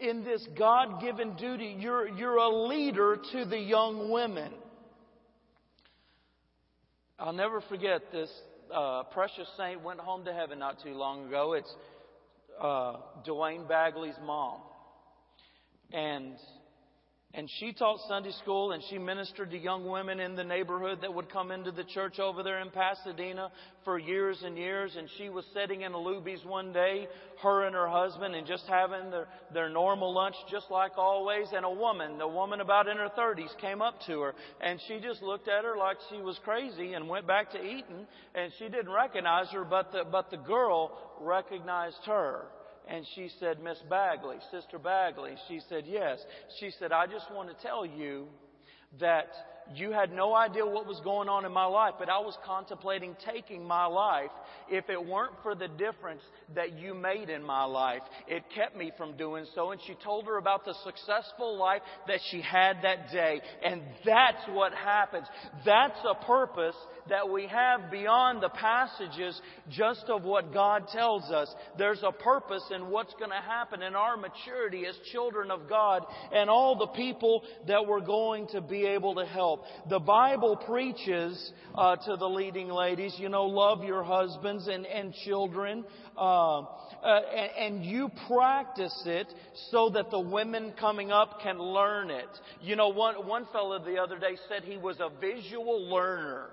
in 0.00 0.24
this 0.24 0.46
God 0.56 1.00
given 1.00 1.34
duty, 1.36 1.76
you're, 1.78 2.08
you're 2.08 2.36
a 2.36 2.48
leader 2.66 3.18
to 3.32 3.44
the 3.44 3.58
young 3.58 4.10
women. 4.10 4.52
I'll 7.18 7.32
never 7.32 7.60
forget 7.62 8.10
this 8.10 8.30
uh, 8.72 9.04
precious 9.04 9.48
saint 9.56 9.82
went 9.82 10.00
home 10.00 10.24
to 10.24 10.32
heaven 10.32 10.58
not 10.58 10.82
too 10.82 10.94
long 10.94 11.28
ago. 11.28 11.52
It's 11.52 11.72
uh, 12.60 12.96
Dwayne 13.26 13.68
Bagley's 13.68 14.14
mom. 14.24 14.60
And 15.92 16.34
and 17.34 17.48
she 17.58 17.72
taught 17.72 17.98
Sunday 18.08 18.32
school 18.42 18.72
and 18.72 18.82
she 18.90 18.98
ministered 18.98 19.50
to 19.52 19.58
young 19.58 19.88
women 19.88 20.20
in 20.20 20.36
the 20.36 20.44
neighborhood 20.44 20.98
that 21.00 21.14
would 21.14 21.30
come 21.30 21.50
into 21.50 21.72
the 21.72 21.84
church 21.84 22.18
over 22.18 22.42
there 22.42 22.60
in 22.60 22.68
Pasadena 22.68 23.50
for 23.86 23.98
years 23.98 24.42
and 24.44 24.58
years. 24.58 24.94
And 24.98 25.08
she 25.16 25.30
was 25.30 25.46
sitting 25.54 25.80
in 25.80 25.92
a 25.92 25.96
Luby's 25.96 26.44
one 26.44 26.74
day, 26.74 27.08
her 27.42 27.64
and 27.64 27.74
her 27.74 27.88
husband, 27.88 28.34
and 28.34 28.46
just 28.46 28.64
having 28.68 29.10
their, 29.10 29.28
their 29.54 29.70
normal 29.70 30.12
lunch 30.12 30.34
just 30.50 30.70
like 30.70 30.98
always. 30.98 31.46
And 31.56 31.64
a 31.64 31.70
woman, 31.70 32.20
a 32.20 32.28
woman 32.28 32.60
about 32.60 32.86
in 32.86 32.98
her 32.98 33.10
30s, 33.16 33.56
came 33.62 33.80
up 33.80 33.94
to 34.06 34.20
her 34.20 34.34
and 34.60 34.78
she 34.86 35.00
just 35.00 35.22
looked 35.22 35.48
at 35.48 35.64
her 35.64 35.78
like 35.78 35.96
she 36.10 36.20
was 36.20 36.38
crazy 36.44 36.92
and 36.92 37.08
went 37.08 37.26
back 37.26 37.50
to 37.52 37.58
eating. 37.64 38.06
And 38.34 38.52
she 38.58 38.64
didn't 38.64 38.92
recognize 38.92 39.48
her, 39.52 39.64
but 39.64 39.90
the, 39.90 40.04
but 40.10 40.30
the 40.30 40.36
girl 40.36 40.98
recognized 41.18 42.04
her. 42.04 42.44
And 42.88 43.06
she 43.14 43.30
said, 43.38 43.62
Miss 43.62 43.78
Bagley, 43.88 44.36
Sister 44.50 44.78
Bagley. 44.78 45.34
She 45.48 45.60
said, 45.68 45.84
Yes. 45.86 46.18
She 46.58 46.70
said, 46.78 46.92
I 46.92 47.06
just 47.06 47.30
want 47.32 47.48
to 47.48 47.66
tell 47.66 47.86
you 47.86 48.26
that 49.00 49.28
you 49.74 49.92
had 49.92 50.12
no 50.12 50.34
idea 50.34 50.66
what 50.66 50.86
was 50.86 51.00
going 51.04 51.28
on 51.28 51.44
in 51.44 51.52
my 51.52 51.64
life, 51.64 51.94
but 51.98 52.08
I 52.08 52.18
was 52.18 52.36
contemplating 52.44 53.16
taking 53.24 53.64
my 53.64 53.86
life 53.86 54.30
if 54.68 54.90
it 54.90 55.02
weren't 55.02 55.34
for 55.42 55.54
the 55.54 55.68
difference 55.68 56.22
that 56.54 56.78
you 56.78 56.94
made 56.94 57.30
in 57.30 57.42
my 57.42 57.64
life. 57.64 58.02
It 58.26 58.42
kept 58.54 58.76
me 58.76 58.92
from 58.98 59.16
doing 59.16 59.46
so. 59.54 59.70
And 59.70 59.80
she 59.86 59.94
told 60.04 60.26
her 60.26 60.36
about 60.36 60.64
the 60.64 60.74
successful 60.84 61.56
life 61.56 61.82
that 62.06 62.20
she 62.30 62.40
had 62.40 62.78
that 62.82 63.10
day. 63.12 63.40
And 63.64 63.82
that's 64.04 64.42
what 64.48 64.74
happens. 64.74 65.26
That's 65.64 65.98
a 66.04 66.14
purpose 66.26 66.76
that 67.08 67.28
we 67.28 67.46
have 67.46 67.90
beyond 67.90 68.42
the 68.42 68.48
passages 68.48 69.40
just 69.70 70.04
of 70.08 70.22
what 70.22 70.52
God 70.52 70.88
tells 70.88 71.30
us. 71.30 71.52
There's 71.78 72.02
a 72.02 72.12
purpose 72.12 72.64
in 72.74 72.90
what's 72.90 73.14
going 73.14 73.30
to 73.30 73.36
happen 73.36 73.82
in 73.82 73.94
our 73.94 74.16
maturity 74.16 74.86
as 74.86 74.94
children 75.10 75.50
of 75.50 75.68
God 75.68 76.04
and 76.32 76.48
all 76.48 76.76
the 76.76 76.88
people 76.88 77.42
that 77.66 77.86
we're 77.86 78.00
going 78.00 78.46
to 78.48 78.60
be 78.60 78.86
able 78.86 79.14
to 79.16 79.26
help. 79.26 79.64
The 79.88 79.98
Bible 79.98 80.56
preaches 80.56 81.52
uh, 81.74 81.96
to 81.96 82.16
the 82.16 82.28
leading 82.28 82.68
ladies, 82.68 83.14
you 83.18 83.28
know, 83.28 83.44
love 83.44 83.84
your 83.84 84.02
husbands 84.02 84.68
and, 84.68 84.86
and 84.86 85.12
children. 85.24 85.84
Uh, 86.16 86.60
uh, 87.02 87.20
and, 87.34 87.76
and 87.76 87.84
you 87.84 88.10
practice 88.28 89.02
it 89.06 89.26
so 89.70 89.90
that 89.90 90.10
the 90.10 90.20
women 90.20 90.72
coming 90.78 91.10
up 91.10 91.40
can 91.42 91.58
learn 91.58 92.10
it. 92.10 92.28
You 92.60 92.76
know, 92.76 92.88
one, 92.88 93.26
one 93.26 93.46
fellow 93.52 93.84
the 93.84 93.96
other 93.96 94.18
day 94.18 94.36
said 94.48 94.62
he 94.62 94.76
was 94.76 95.00
a 95.00 95.08
visual 95.20 95.90
learner 95.90 96.50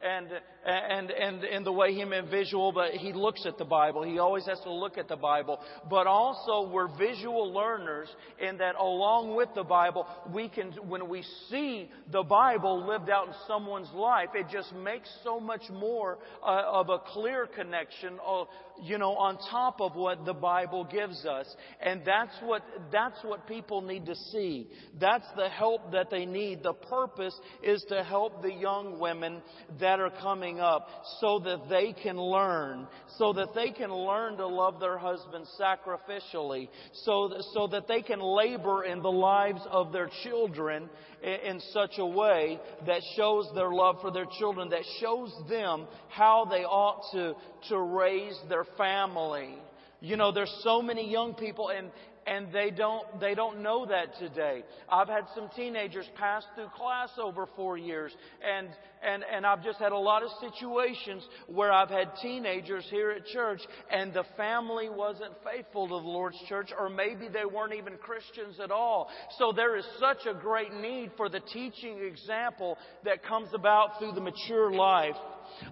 and 0.00 0.28
and 0.64 1.10
and 1.10 1.44
in 1.44 1.64
the 1.64 1.72
way 1.72 1.94
he 1.94 2.04
meant 2.04 2.30
visual, 2.30 2.72
but 2.72 2.92
he 2.92 3.12
looks 3.12 3.46
at 3.46 3.58
the 3.58 3.64
Bible. 3.64 4.02
He 4.02 4.18
always 4.18 4.46
has 4.46 4.60
to 4.60 4.72
look 4.72 4.98
at 4.98 5.08
the 5.08 5.16
Bible. 5.16 5.58
But 5.88 6.06
also 6.06 6.68
we're 6.70 6.88
visual 6.96 7.52
learners 7.52 8.08
in 8.40 8.58
that 8.58 8.74
along 8.76 9.36
with 9.36 9.48
the 9.54 9.62
Bible, 9.62 10.06
we 10.32 10.48
can 10.48 10.72
when 10.88 11.08
we 11.08 11.24
see 11.50 11.90
the 12.10 12.22
Bible 12.22 12.86
lived 12.86 13.08
out 13.10 13.28
in 13.28 13.34
someone's 13.46 13.90
life, 13.94 14.28
it 14.34 14.46
just 14.52 14.74
makes 14.74 15.08
so 15.22 15.38
much 15.40 15.62
more 15.70 16.18
uh, 16.42 16.62
of 16.66 16.88
a 16.88 16.98
clear 16.98 17.46
connection, 17.46 18.18
uh, 18.26 18.44
you 18.82 18.98
know, 18.98 19.12
on 19.12 19.38
top 19.50 19.80
of 19.80 19.94
what 19.94 20.24
the 20.24 20.34
Bible 20.34 20.84
gives 20.84 21.24
us. 21.24 21.46
And 21.80 22.02
that's 22.04 22.34
what 22.42 22.62
that's 22.92 23.22
what 23.22 23.46
people 23.46 23.80
need 23.80 24.06
to 24.06 24.14
see. 24.32 24.68
That's 25.00 25.26
the 25.36 25.48
help 25.48 25.92
that 25.92 26.10
they 26.10 26.26
need. 26.26 26.62
The 26.62 26.74
purpose 26.74 27.38
is 27.62 27.84
to 27.88 28.02
help 28.02 28.42
the 28.42 28.52
young 28.52 28.98
women 28.98 29.42
that 29.80 30.00
are 30.00 30.10
coming 30.10 30.47
up 30.56 30.88
so 31.20 31.38
that 31.40 31.68
they 31.68 31.92
can 31.92 32.16
learn, 32.16 32.86
so 33.18 33.32
that 33.34 33.54
they 33.54 33.70
can 33.70 33.92
learn 33.92 34.36
to 34.38 34.46
love 34.46 34.80
their 34.80 34.96
husbands 34.96 35.48
sacrificially, 35.60 36.68
so 37.04 37.28
that, 37.28 37.44
so 37.52 37.66
that 37.66 37.86
they 37.86 38.00
can 38.00 38.20
labor 38.20 38.84
in 38.84 39.02
the 39.02 39.10
lives 39.10 39.60
of 39.70 39.92
their 39.92 40.08
children 40.24 40.88
in, 41.22 41.56
in 41.56 41.60
such 41.72 41.98
a 41.98 42.06
way 42.06 42.58
that 42.86 43.02
shows 43.16 43.48
their 43.54 43.70
love 43.70 43.96
for 44.00 44.10
their 44.10 44.26
children, 44.38 44.70
that 44.70 44.84
shows 45.00 45.30
them 45.48 45.86
how 46.08 46.46
they 46.50 46.64
ought 46.64 47.02
to, 47.12 47.34
to 47.68 47.78
raise 47.78 48.38
their 48.48 48.64
family. 48.76 49.54
You 50.00 50.16
know, 50.16 50.32
there's 50.32 50.54
so 50.62 50.80
many 50.80 51.10
young 51.10 51.34
people, 51.34 51.70
and, 51.70 51.90
and 52.28 52.52
they 52.52 52.70
don't, 52.70 53.20
they 53.20 53.34
don't 53.34 53.62
know 53.62 53.86
that 53.86 54.18
today. 54.18 54.62
I've 54.88 55.08
had 55.08 55.24
some 55.34 55.48
teenagers 55.56 56.06
pass 56.16 56.44
through 56.54 56.68
class 56.76 57.10
over 57.20 57.46
four 57.56 57.78
years, 57.78 58.12
and, 58.42 58.68
and, 59.02 59.24
and 59.32 59.46
I've 59.46 59.64
just 59.64 59.78
had 59.78 59.92
a 59.92 59.98
lot 59.98 60.22
of 60.22 60.28
situations 60.40 61.26
where 61.46 61.72
I've 61.72 61.88
had 61.88 62.08
teenagers 62.20 62.84
here 62.90 63.10
at 63.10 63.24
church, 63.26 63.60
and 63.90 64.12
the 64.12 64.24
family 64.36 64.88
wasn't 64.90 65.32
faithful 65.44 65.88
to 65.88 65.94
the 65.94 66.08
Lord's 66.08 66.38
church, 66.48 66.70
or 66.78 66.90
maybe 66.90 67.28
they 67.28 67.46
weren't 67.46 67.74
even 67.74 67.96
Christians 67.96 68.60
at 68.62 68.70
all. 68.70 69.08
So 69.38 69.52
there 69.52 69.76
is 69.76 69.86
such 69.98 70.26
a 70.28 70.38
great 70.38 70.72
need 70.74 71.12
for 71.16 71.28
the 71.28 71.40
teaching 71.40 71.98
example 72.04 72.76
that 73.04 73.24
comes 73.24 73.48
about 73.54 73.98
through 73.98 74.12
the 74.12 74.20
mature 74.20 74.70
life 74.70 75.16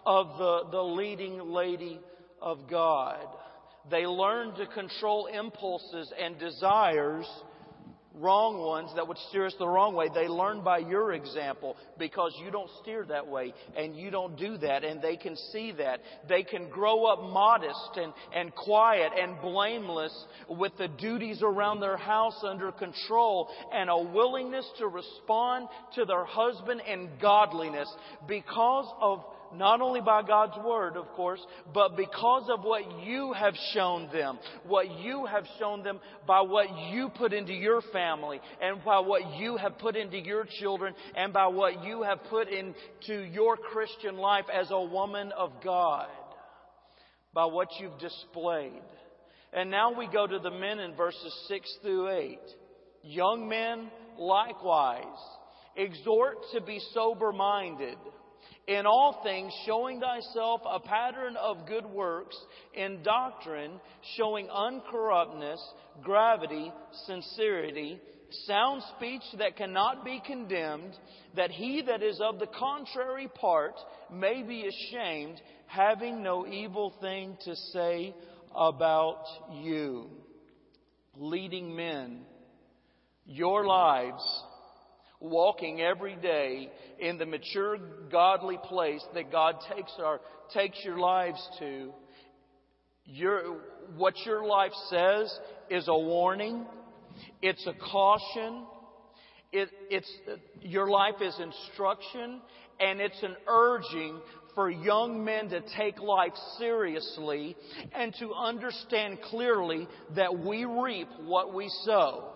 of 0.06 0.38
the, 0.38 0.70
the 0.70 0.82
leading 0.82 1.50
lady 1.50 2.00
of 2.40 2.68
God. 2.70 3.26
They 3.90 4.07
learn 4.07 4.55
to 4.57 4.66
control 4.66 5.27
impulses 5.27 6.12
and 6.20 6.38
desires, 6.38 7.27
wrong 8.18 8.59
ones 8.59 8.90
that 8.96 9.07
would 9.07 9.18
steer 9.29 9.46
us 9.46 9.55
the 9.59 9.68
wrong 9.68 9.94
way. 9.94 10.09
They 10.12 10.27
learn 10.27 10.62
by 10.62 10.79
your 10.79 11.12
example 11.12 11.77
because 11.99 12.35
you 12.42 12.51
don't 12.51 12.70
steer 12.83 13.05
that 13.05 13.27
way 13.27 13.53
and 13.77 13.94
you 13.94 14.11
don't 14.11 14.37
do 14.37 14.57
that 14.59 14.85
and 14.85 15.03
they 15.03 15.16
can 15.16 15.37
see 15.53 15.72
that. 15.72 16.01
They 16.29 16.42
can 16.42 16.68
grow 16.68 17.05
up 17.05 17.22
modest 17.22 17.90
and, 17.96 18.12
and 18.35 18.55
quiet 18.55 19.12
and 19.20 19.40
blameless 19.40 20.12
with 20.49 20.72
the 20.79 20.88
duties 20.88 21.42
around 21.42 21.81
their 21.81 21.99
house 21.99 22.42
under 22.42 22.72
control 22.72 23.49
and 23.72 23.90
a 23.90 23.99
willingness 23.99 24.66
to 24.79 24.88
respond 24.88 25.68
to 25.94 26.05
their 26.05 26.25
husband 26.25 26.81
in 26.90 27.11
godliness 27.20 27.88
because 28.27 28.87
of 29.01 29.25
not 29.54 29.80
only 29.80 30.00
by 30.00 30.22
God's 30.22 30.56
Word, 30.64 30.96
of 30.96 31.06
course, 31.09 31.40
but 31.72 31.96
because 31.96 32.48
of 32.50 32.62
what 32.62 33.02
you 33.02 33.32
have 33.32 33.54
shown 33.72 34.09
them. 34.12 34.38
What 34.66 34.90
you 35.00 35.26
have 35.26 35.44
shown 35.59 35.82
them 35.82 36.00
by 36.26 36.40
what 36.40 36.66
you 36.90 37.09
put 37.11 37.32
into 37.32 37.52
your 37.52 37.80
family, 37.92 38.40
and 38.61 38.85
by 38.85 39.00
what 39.00 39.37
you 39.38 39.56
have 39.56 39.78
put 39.78 39.96
into 39.96 40.18
your 40.18 40.46
children, 40.61 40.94
and 41.16 41.32
by 41.32 41.46
what 41.46 41.85
you 41.85 42.02
have 42.02 42.18
put 42.30 42.48
into 42.48 43.22
your 43.32 43.56
Christian 43.56 44.16
life 44.16 44.46
as 44.52 44.68
a 44.70 44.80
woman 44.80 45.32
of 45.37 45.52
God. 45.62 46.09
By 47.32 47.44
what 47.46 47.68
you've 47.78 47.98
displayed. 47.98 48.82
And 49.52 49.70
now 49.70 49.92
we 49.96 50.09
go 50.09 50.26
to 50.26 50.38
the 50.38 50.50
men 50.50 50.78
in 50.78 50.94
verses 50.94 51.35
6 51.48 51.78
through 51.82 52.11
8. 52.11 52.38
Young 53.02 53.48
men, 53.48 53.90
likewise, 54.18 55.04
exhort 55.76 56.38
to 56.52 56.61
be 56.61 56.80
sober 56.92 57.32
minded 57.32 57.96
in 58.66 58.85
all 58.85 59.20
things, 59.22 59.52
showing 59.64 60.00
thyself 60.00 60.61
a 60.68 60.81
pattern 60.81 61.37
of 61.37 61.66
good 61.66 61.87
works, 61.87 62.37
in 62.74 63.02
doctrine, 63.02 63.81
showing 64.16 64.48
uncorruptness, 64.48 65.61
gravity, 66.02 66.72
sincerity, 67.07 68.00
sound 68.46 68.83
speech 68.96 69.22
that 69.38 69.57
cannot 69.57 70.05
be 70.05 70.20
condemned, 70.26 70.96
that 71.37 71.50
he 71.50 71.83
that 71.87 72.02
is 72.02 72.20
of 72.20 72.40
the 72.40 72.48
contrary 72.48 73.29
part 73.29 73.74
may 74.12 74.42
be 74.42 74.66
ashamed, 74.66 75.40
having 75.66 76.22
no 76.22 76.44
evil 76.46 76.92
thing 77.00 77.37
to 77.44 77.55
say 77.72 78.14
about 78.55 79.22
you. 79.62 80.11
Leading 81.16 81.74
men, 81.74 82.22
your 83.24 83.64
lives 83.64 84.22
walking 85.20 85.81
every 85.81 86.16
day 86.16 86.70
in 86.98 87.18
the 87.18 87.26
mature, 87.26 87.79
godly 88.11 88.59
place 88.64 89.05
that 89.14 89.31
God 89.33 89.57
takes 89.74 89.92
our, 89.98 90.20
takes 90.52 90.79
your 90.85 90.98
lives 90.98 91.40
to, 91.59 91.92
your, 93.05 93.59
what 93.96 94.14
your 94.24 94.44
life 94.44 94.72
says 94.90 95.33
is 95.70 95.88
a 95.88 95.98
warning. 95.98 96.66
It's 97.40 97.66
a 97.66 97.74
caution. 97.74 98.64
It, 99.52 99.68
it's, 99.90 100.11
your 100.61 100.88
life 100.90 101.16
is 101.20 101.38
instruction 101.40 102.40
and 102.79 103.00
it's 103.00 103.22
an 103.22 103.37
urging 103.46 104.20
for 104.55 104.70
young 104.70 105.24
men 105.24 105.48
to 105.50 105.61
take 105.76 106.00
life 106.00 106.33
seriously 106.59 107.57
and 107.94 108.14
to 108.18 108.33
understand 108.35 109.18
clearly 109.31 109.87
that 110.14 110.38
we 110.38 110.64
reap 110.64 111.09
what 111.24 111.55
we 111.55 111.70
sow 111.85 112.33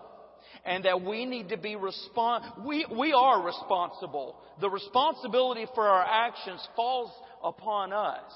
and 0.65 0.85
that 0.85 1.01
we 1.01 1.25
need 1.25 1.49
to 1.49 1.57
be 1.57 1.75
respon- 1.75 2.65
we, 2.65 2.85
we 2.97 3.13
are 3.13 3.43
responsible. 3.43 4.35
The 4.59 4.69
responsibility 4.69 5.65
for 5.73 5.87
our 5.87 6.05
actions 6.05 6.65
falls 6.75 7.11
upon 7.43 7.93
us. 7.93 8.31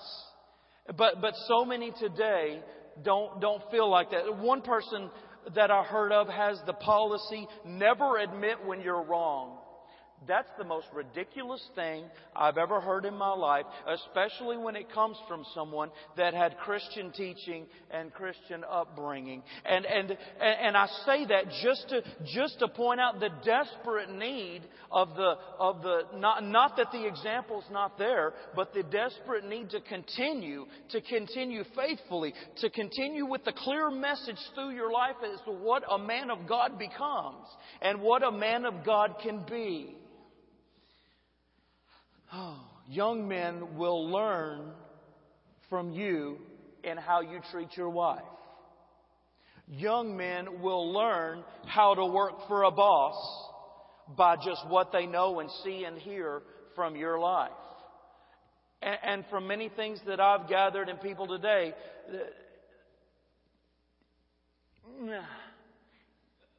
But, 0.98 1.22
but 1.22 1.34
so 1.48 1.66
many 1.66 1.92
today 2.00 2.62
don't, 3.04 3.42
don't 3.42 3.62
feel 3.72 3.90
like 3.90 4.12
that. 4.12 4.38
One 4.38 4.62
person 4.62 5.10
that 5.56 5.70
I 5.70 5.84
heard 5.84 6.12
of 6.12 6.28
has 6.28 6.60
the 6.66 6.74
policy, 6.74 7.48
never 7.66 8.18
admit 8.18 8.66
when 8.66 8.82
you're 8.82 9.04
wrong. 9.04 9.60
That's 10.28 10.50
the 10.58 10.64
most 10.64 10.88
ridiculous 10.94 11.64
thing 11.76 12.06
I've 12.36 12.58
ever 12.58 12.82
heard 12.82 13.06
in 13.06 13.16
my 13.16 13.34
life, 13.34 13.66
especially 13.88 14.58
when 14.58 14.76
it 14.76 14.92
comes 14.92 15.18
from 15.28 15.46
someone 15.54 15.90
that 16.18 16.34
had 16.34 16.58
Christian 16.58 17.12
teaching 17.12 17.66
and 17.92 18.14
Christian 18.14 18.64
upbringing. 18.70 19.44
And, 19.66 19.86
and, 19.86 20.18
and 20.42 20.76
I 20.76 20.88
say 21.06 21.26
that 21.26 21.46
just 21.64 21.90
to, 21.90 22.02
just 22.34 22.60
to 22.60 22.68
point 22.68 23.00
out 23.00 23.20
the 23.20 23.30
desperate 23.44 24.10
need 24.10 24.62
of 24.92 25.16
the, 25.16 25.36
of 25.60 25.82
the, 25.82 26.02
not, 26.16 26.44
not 26.44 26.78
that 26.78 26.92
the 26.92 27.06
example's 27.06 27.66
not 27.72 27.98
there, 27.98 28.34
but 28.56 28.74
the 28.74 28.84
desperate 28.84 29.46
need 29.46 29.70
to 29.72 29.82
continue, 29.82 30.66
to 30.92 31.02
continue 31.02 31.64
faithfully, 31.76 32.34
to 32.58 32.70
continue 32.70 33.26
with 33.26 33.44
the 33.46 33.54
clear 33.54 33.92
message 33.92 34.40
through 34.54 34.72
your 34.72 34.92
life 34.92 35.16
as 35.24 35.40
to 35.46 35.52
what 35.52 35.84
a 35.90 35.98
man 35.98 36.30
of 36.30 36.48
God 36.48 36.80
becomes 36.80 37.46
and 37.82 38.02
what 38.02 38.24
a 38.24 38.32
man 38.32 38.66
of 38.66 38.86
God 38.86 39.16
can 39.22 39.44
be. 39.50 39.96
Oh, 42.34 42.60
young 42.90 43.28
men 43.28 43.78
will 43.78 44.10
learn 44.10 44.72
from 45.70 45.92
you 45.92 46.38
in 46.84 46.98
how 46.98 47.22
you 47.22 47.40
treat 47.52 47.76
your 47.76 47.90
wife. 47.90 48.22
Young 49.68 50.16
men 50.16 50.62
will 50.62 50.94
learn 50.94 51.44
how 51.66 51.96
to 51.96 52.06
work 52.06 52.48
for 52.48 52.64
a 52.64 52.72
boss 52.72 53.16
by 54.16 54.36
just 54.36 54.68
what 54.68 54.92
they 54.92 55.08
know 55.08 55.40
and 55.40 55.50
see 55.64 55.86
and 55.86 55.98
hear 55.98 56.44
from 56.76 56.96
your 56.96 57.20
life. 57.20 57.50
And, 58.82 58.98
and 59.04 59.26
from 59.32 59.48
many 59.48 59.70
things 59.70 60.00
that 60.06 60.20
I've 60.20 60.48
gathered 60.48 60.90
in 60.90 60.98
people 60.98 61.28
today, 61.28 61.74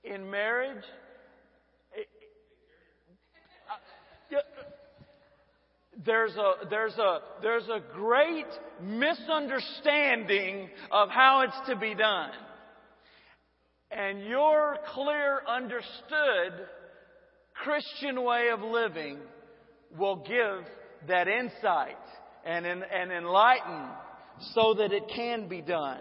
in 0.02 0.30
marriage, 0.30 0.84
there's 6.04 6.34
a, 6.36 6.68
there's 6.68 6.96
a, 6.98 7.18
there's 7.42 7.68
a 7.68 7.80
great 7.94 8.46
misunderstanding 8.82 10.68
of 10.90 11.08
how 11.08 11.42
it's 11.42 11.68
to 11.68 11.76
be 11.76 11.94
done. 11.94 12.30
And 13.90 14.24
your 14.24 14.76
clear, 14.92 15.40
understood 15.48 16.66
Christian 17.54 18.22
way 18.22 18.50
of 18.52 18.60
living 18.60 19.18
will 19.96 20.16
give 20.16 21.08
that 21.08 21.28
insight 21.28 21.96
and, 22.44 22.66
and 22.66 23.12
enlighten 23.12 23.88
so 24.54 24.74
that 24.74 24.92
it 24.92 25.04
can 25.14 25.48
be 25.48 25.62
done. 25.62 26.00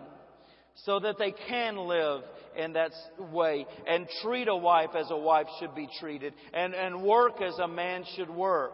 So 0.83 0.99
that 0.99 1.17
they 1.17 1.33
can 1.47 1.77
live 1.77 2.21
in 2.57 2.73
that 2.73 2.91
way 3.31 3.65
and 3.87 4.07
treat 4.21 4.49
a 4.49 4.55
wife 4.55 4.89
as 4.97 5.09
a 5.09 5.15
wife 5.15 5.47
should 5.59 5.73
be 5.73 5.87
treated 6.01 6.33
and, 6.53 6.73
and 6.73 7.01
work 7.01 7.41
as 7.41 7.57
a 7.59 7.67
man 7.67 8.03
should 8.17 8.29
work. 8.29 8.73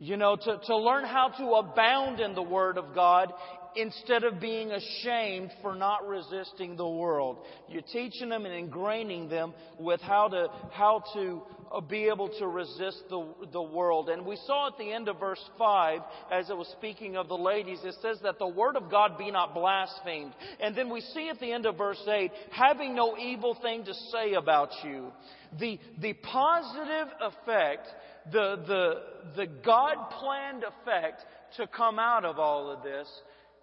You 0.00 0.16
know, 0.16 0.36
to, 0.36 0.60
to 0.66 0.76
learn 0.76 1.04
how 1.04 1.30
to 1.38 1.44
abound 1.54 2.20
in 2.20 2.36
the 2.36 2.42
Word 2.42 2.78
of 2.78 2.94
God 2.94 3.32
instead 3.76 4.24
of 4.24 4.40
being 4.40 4.72
ashamed 4.72 5.50
for 5.62 5.74
not 5.74 6.06
resisting 6.06 6.76
the 6.76 6.88
world. 6.88 7.38
You're 7.68 7.82
teaching 7.82 8.28
them 8.28 8.44
and 8.44 8.70
ingraining 8.70 9.28
them 9.28 9.54
with 9.78 10.00
how 10.00 10.28
to, 10.28 10.48
how 10.72 11.04
to 11.14 11.42
uh, 11.72 11.80
be 11.80 12.04
able 12.04 12.28
to 12.38 12.46
resist 12.46 13.02
the, 13.10 13.26
the 13.52 13.62
world. 13.62 14.08
And 14.08 14.24
we 14.24 14.36
saw 14.46 14.68
at 14.68 14.78
the 14.78 14.92
end 14.92 15.08
of 15.08 15.20
verse 15.20 15.42
5, 15.58 16.00
as 16.32 16.50
it 16.50 16.56
was 16.56 16.68
speaking 16.78 17.16
of 17.16 17.28
the 17.28 17.36
ladies, 17.36 17.80
it 17.84 17.94
says 18.02 18.18
that 18.22 18.38
the 18.38 18.48
Word 18.48 18.76
of 18.76 18.90
God 18.90 19.18
be 19.18 19.30
not 19.30 19.54
blasphemed. 19.54 20.32
And 20.60 20.74
then 20.74 20.90
we 20.90 21.00
see 21.00 21.28
at 21.28 21.40
the 21.40 21.52
end 21.52 21.66
of 21.66 21.76
verse 21.76 22.02
8, 22.06 22.30
having 22.50 22.94
no 22.94 23.16
evil 23.16 23.56
thing 23.60 23.84
to 23.84 23.94
say 24.12 24.34
about 24.34 24.70
you. 24.84 25.12
The, 25.58 25.78
the 26.00 26.12
positive 26.14 27.08
effect 27.20 27.86
the, 28.32 28.56
the, 28.66 29.02
the 29.36 29.46
God 29.64 30.10
planned 30.10 30.64
effect 30.64 31.22
to 31.56 31.66
come 31.66 31.98
out 31.98 32.24
of 32.24 32.38
all 32.38 32.70
of 32.70 32.82
this 32.82 33.08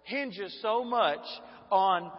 hinges 0.06 0.56
so 0.62 0.84
much 0.84 1.20
on, 1.70 2.10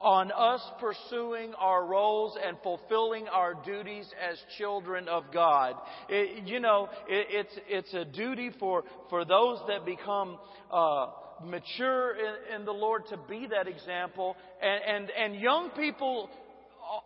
on 0.00 0.30
us 0.30 0.60
pursuing 0.78 1.54
our 1.58 1.84
roles 1.84 2.36
and 2.46 2.56
fulfilling 2.62 3.26
our 3.28 3.54
duties 3.64 4.06
as 4.30 4.38
children 4.58 5.08
of 5.08 5.24
God. 5.32 5.74
It, 6.08 6.46
you 6.46 6.60
know, 6.60 6.88
it, 7.08 7.26
it's, 7.30 7.58
it's 7.68 7.94
a 7.94 8.04
duty 8.04 8.50
for, 8.60 8.84
for 9.10 9.24
those 9.24 9.58
that 9.68 9.84
become, 9.84 10.38
uh, 10.70 11.06
mature 11.44 12.14
in, 12.14 12.60
in, 12.60 12.64
the 12.64 12.72
Lord 12.72 13.02
to 13.08 13.18
be 13.28 13.48
that 13.50 13.66
example. 13.66 14.36
And, 14.62 14.82
and, 14.84 15.10
and 15.10 15.40
young 15.42 15.70
people 15.70 16.30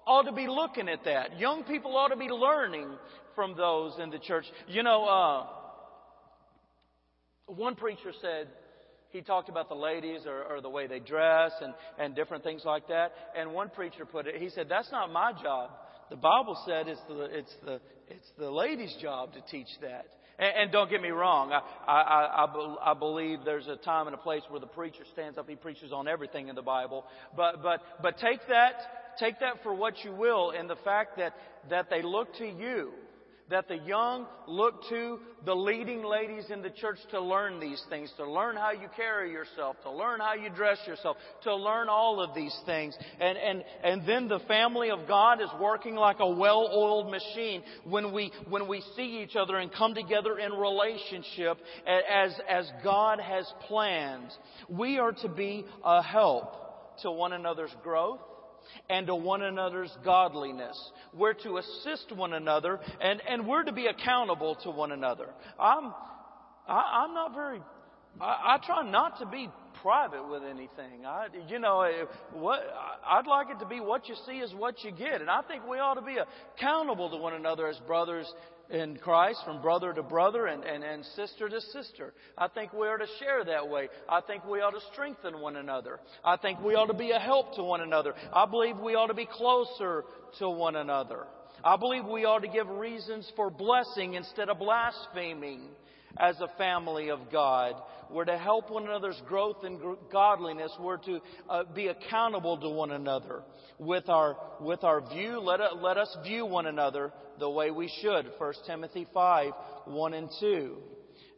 ought 0.06 0.24
to 0.24 0.32
be 0.32 0.46
looking 0.46 0.88
at 0.88 1.04
that. 1.04 1.38
Young 1.38 1.64
people 1.64 1.96
ought 1.96 2.08
to 2.08 2.16
be 2.16 2.28
learning 2.28 2.88
from 3.34 3.56
those 3.56 3.94
in 4.02 4.10
the 4.10 4.18
church. 4.18 4.44
You 4.66 4.82
know, 4.82 5.04
uh, 5.06 5.46
one 7.46 7.74
preacher 7.74 8.12
said, 8.20 8.48
he 9.10 9.22
talked 9.22 9.48
about 9.48 9.68
the 9.68 9.74
ladies 9.74 10.20
or, 10.26 10.42
or, 10.44 10.60
the 10.60 10.68
way 10.68 10.86
they 10.86 10.98
dress 10.98 11.52
and, 11.62 11.72
and 11.98 12.14
different 12.14 12.44
things 12.44 12.62
like 12.64 12.88
that. 12.88 13.12
And 13.36 13.52
one 13.52 13.70
preacher 13.70 14.04
put 14.04 14.26
it, 14.26 14.36
he 14.40 14.50
said, 14.50 14.66
that's 14.68 14.92
not 14.92 15.10
my 15.10 15.32
job. 15.42 15.70
The 16.10 16.16
Bible 16.16 16.58
said 16.66 16.88
it's 16.88 17.00
the, 17.08 17.24
it's 17.24 17.54
the, 17.64 17.80
it's 18.08 18.30
the 18.38 18.50
ladies' 18.50 18.94
job 19.00 19.32
to 19.34 19.40
teach 19.50 19.68
that. 19.80 20.06
And, 20.38 20.52
and 20.56 20.72
don't 20.72 20.90
get 20.90 21.00
me 21.00 21.08
wrong, 21.08 21.52
I, 21.52 21.60
I, 21.90 22.44
I, 22.44 22.90
I 22.90 22.94
believe 22.94 23.40
there's 23.44 23.66
a 23.66 23.76
time 23.76 24.06
and 24.06 24.14
a 24.14 24.18
place 24.18 24.42
where 24.48 24.60
the 24.60 24.66
preacher 24.66 25.04
stands 25.12 25.38
up, 25.38 25.48
he 25.48 25.56
preaches 25.56 25.92
on 25.92 26.06
everything 26.06 26.48
in 26.48 26.54
the 26.54 26.62
Bible. 26.62 27.04
But, 27.36 27.62
but, 27.62 27.80
but 28.02 28.18
take 28.18 28.40
that, 28.48 28.74
take 29.18 29.40
that 29.40 29.62
for 29.62 29.74
what 29.74 29.94
you 30.04 30.12
will 30.12 30.50
in 30.50 30.66
the 30.66 30.76
fact 30.76 31.16
that, 31.16 31.34
that 31.70 31.88
they 31.90 32.02
look 32.02 32.34
to 32.36 32.46
you 32.46 32.92
that 33.50 33.68
the 33.68 33.76
young 33.76 34.26
look 34.46 34.88
to 34.88 35.18
the 35.44 35.54
leading 35.54 36.04
ladies 36.04 36.44
in 36.50 36.62
the 36.62 36.70
church 36.70 36.98
to 37.10 37.20
learn 37.20 37.60
these 37.60 37.82
things, 37.88 38.12
to 38.16 38.30
learn 38.30 38.56
how 38.56 38.72
you 38.72 38.88
carry 38.96 39.30
yourself, 39.32 39.76
to 39.82 39.90
learn 39.90 40.20
how 40.20 40.34
you 40.34 40.50
dress 40.50 40.78
yourself, 40.86 41.16
to 41.42 41.54
learn 41.54 41.88
all 41.88 42.20
of 42.20 42.34
these 42.34 42.54
things. 42.66 42.96
And, 43.20 43.38
and, 43.38 43.64
and 43.82 44.06
then 44.06 44.28
the 44.28 44.40
family 44.40 44.90
of 44.90 45.08
God 45.08 45.40
is 45.40 45.48
working 45.60 45.94
like 45.94 46.20
a 46.20 46.28
well-oiled 46.28 47.10
machine 47.10 47.62
when 47.84 48.12
we, 48.12 48.32
when 48.48 48.68
we 48.68 48.82
see 48.96 49.22
each 49.22 49.36
other 49.36 49.56
and 49.56 49.72
come 49.72 49.94
together 49.94 50.38
in 50.38 50.52
relationship 50.52 51.58
as, 51.86 52.32
as 52.48 52.70
God 52.84 53.20
has 53.20 53.50
planned. 53.66 54.30
We 54.68 54.98
are 54.98 55.12
to 55.12 55.28
be 55.28 55.64
a 55.84 56.02
help 56.02 57.00
to 57.02 57.10
one 57.10 57.32
another's 57.32 57.74
growth 57.82 58.20
and 58.88 59.06
to 59.06 59.14
one 59.14 59.42
another's 59.42 59.96
godliness. 60.04 60.78
We're 61.14 61.34
to 61.34 61.58
assist 61.58 62.12
one 62.14 62.32
another 62.32 62.80
and, 63.00 63.22
and 63.28 63.46
we're 63.46 63.64
to 63.64 63.72
be 63.72 63.86
accountable 63.86 64.56
to 64.62 64.70
one 64.70 64.92
another. 64.92 65.28
I'm, 65.58 65.92
I, 66.66 67.04
I'm 67.04 67.14
not 67.14 67.34
very, 67.34 67.60
I, 68.20 68.56
I 68.56 68.58
try 68.64 68.88
not 68.88 69.18
to 69.20 69.26
be 69.26 69.48
private 69.82 70.28
with 70.28 70.42
anything. 70.42 71.06
I, 71.06 71.28
you 71.48 71.58
know, 71.58 71.82
eh, 71.82 72.04
what, 72.32 72.60
I'd 73.06 73.26
like 73.26 73.48
it 73.50 73.58
to 73.60 73.66
be 73.66 73.80
what 73.80 74.08
you 74.08 74.16
see 74.26 74.38
is 74.38 74.52
what 74.54 74.82
you 74.82 74.90
get. 74.90 75.20
And 75.20 75.30
I 75.30 75.42
think 75.42 75.66
we 75.68 75.78
ought 75.78 75.94
to 75.94 76.02
be 76.02 76.16
accountable 76.56 77.10
to 77.10 77.16
one 77.16 77.34
another 77.34 77.68
as 77.68 77.78
brothers 77.86 78.26
in 78.70 78.96
Christ 78.96 79.40
from 79.44 79.62
brother 79.62 79.92
to 79.92 80.02
brother 80.02 80.46
and, 80.46 80.62
and, 80.64 80.84
and 80.84 81.04
sister 81.16 81.48
to 81.48 81.60
sister. 81.60 82.12
I 82.36 82.48
think 82.48 82.72
we 82.72 82.86
ought 82.86 82.98
to 82.98 83.06
share 83.18 83.44
that 83.44 83.68
way. 83.68 83.88
I 84.08 84.20
think 84.20 84.44
we 84.44 84.60
ought 84.60 84.72
to 84.72 84.80
strengthen 84.92 85.40
one 85.40 85.56
another. 85.56 86.00
I 86.24 86.36
think 86.36 86.60
we 86.60 86.74
ought 86.74 86.86
to 86.86 86.94
be 86.94 87.12
a 87.12 87.18
help 87.18 87.54
to 87.56 87.62
one 87.62 87.80
another. 87.80 88.14
I 88.32 88.46
believe 88.46 88.78
we 88.78 88.94
ought 88.94 89.06
to 89.06 89.14
be 89.14 89.26
closer 89.30 90.04
to 90.38 90.50
one 90.50 90.76
another. 90.76 91.26
I 91.64 91.76
believe 91.76 92.04
we 92.04 92.24
ought 92.24 92.42
to 92.42 92.48
give 92.48 92.68
reasons 92.68 93.30
for 93.34 93.50
blessing 93.50 94.14
instead 94.14 94.48
of 94.48 94.58
blaspheming 94.58 95.62
as 96.18 96.40
a 96.40 96.48
family 96.58 97.10
of 97.10 97.20
God. 97.30 97.74
We're 98.10 98.24
to 98.24 98.38
help 98.38 98.70
one 98.70 98.84
another's 98.84 99.20
growth 99.26 99.64
in 99.64 99.80
godliness. 100.10 100.72
We're 100.80 100.96
to 100.98 101.20
uh, 101.48 101.64
be 101.74 101.88
accountable 101.88 102.58
to 102.58 102.68
one 102.70 102.90
another 102.90 103.42
with 103.78 104.08
our, 104.08 104.36
with 104.60 104.82
our 104.82 105.00
view. 105.08 105.40
Let, 105.40 105.60
it, 105.60 105.76
let 105.80 105.98
us 105.98 106.16
view 106.24 106.46
one 106.46 106.66
another 106.66 107.12
the 107.38 107.50
way 107.50 107.70
we 107.70 107.92
should. 108.00 108.26
1 108.38 108.52
Timothy 108.66 109.06
5, 109.12 109.52
1 109.86 110.14
and 110.14 110.28
2. 110.40 110.76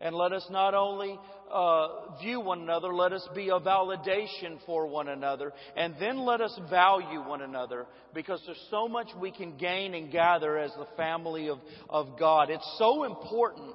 And 0.02 0.14
let 0.14 0.32
us 0.32 0.46
not 0.50 0.72
only 0.74 1.18
uh, 1.52 2.16
view 2.22 2.40
one 2.40 2.62
another, 2.62 2.94
let 2.94 3.12
us 3.12 3.28
be 3.34 3.48
a 3.48 3.60
validation 3.60 4.58
for 4.64 4.86
one 4.86 5.08
another. 5.08 5.52
And 5.76 5.94
then 6.00 6.18
let 6.18 6.40
us 6.40 6.58
value 6.70 7.20
one 7.20 7.42
another 7.42 7.86
because 8.14 8.40
there's 8.46 8.66
so 8.70 8.88
much 8.88 9.08
we 9.20 9.30
can 9.30 9.58
gain 9.58 9.94
and 9.94 10.10
gather 10.10 10.56
as 10.56 10.70
the 10.72 10.86
family 10.96 11.48
of, 11.48 11.58
of 11.88 12.18
God. 12.18 12.48
It's 12.48 12.76
so 12.78 13.04
important 13.04 13.74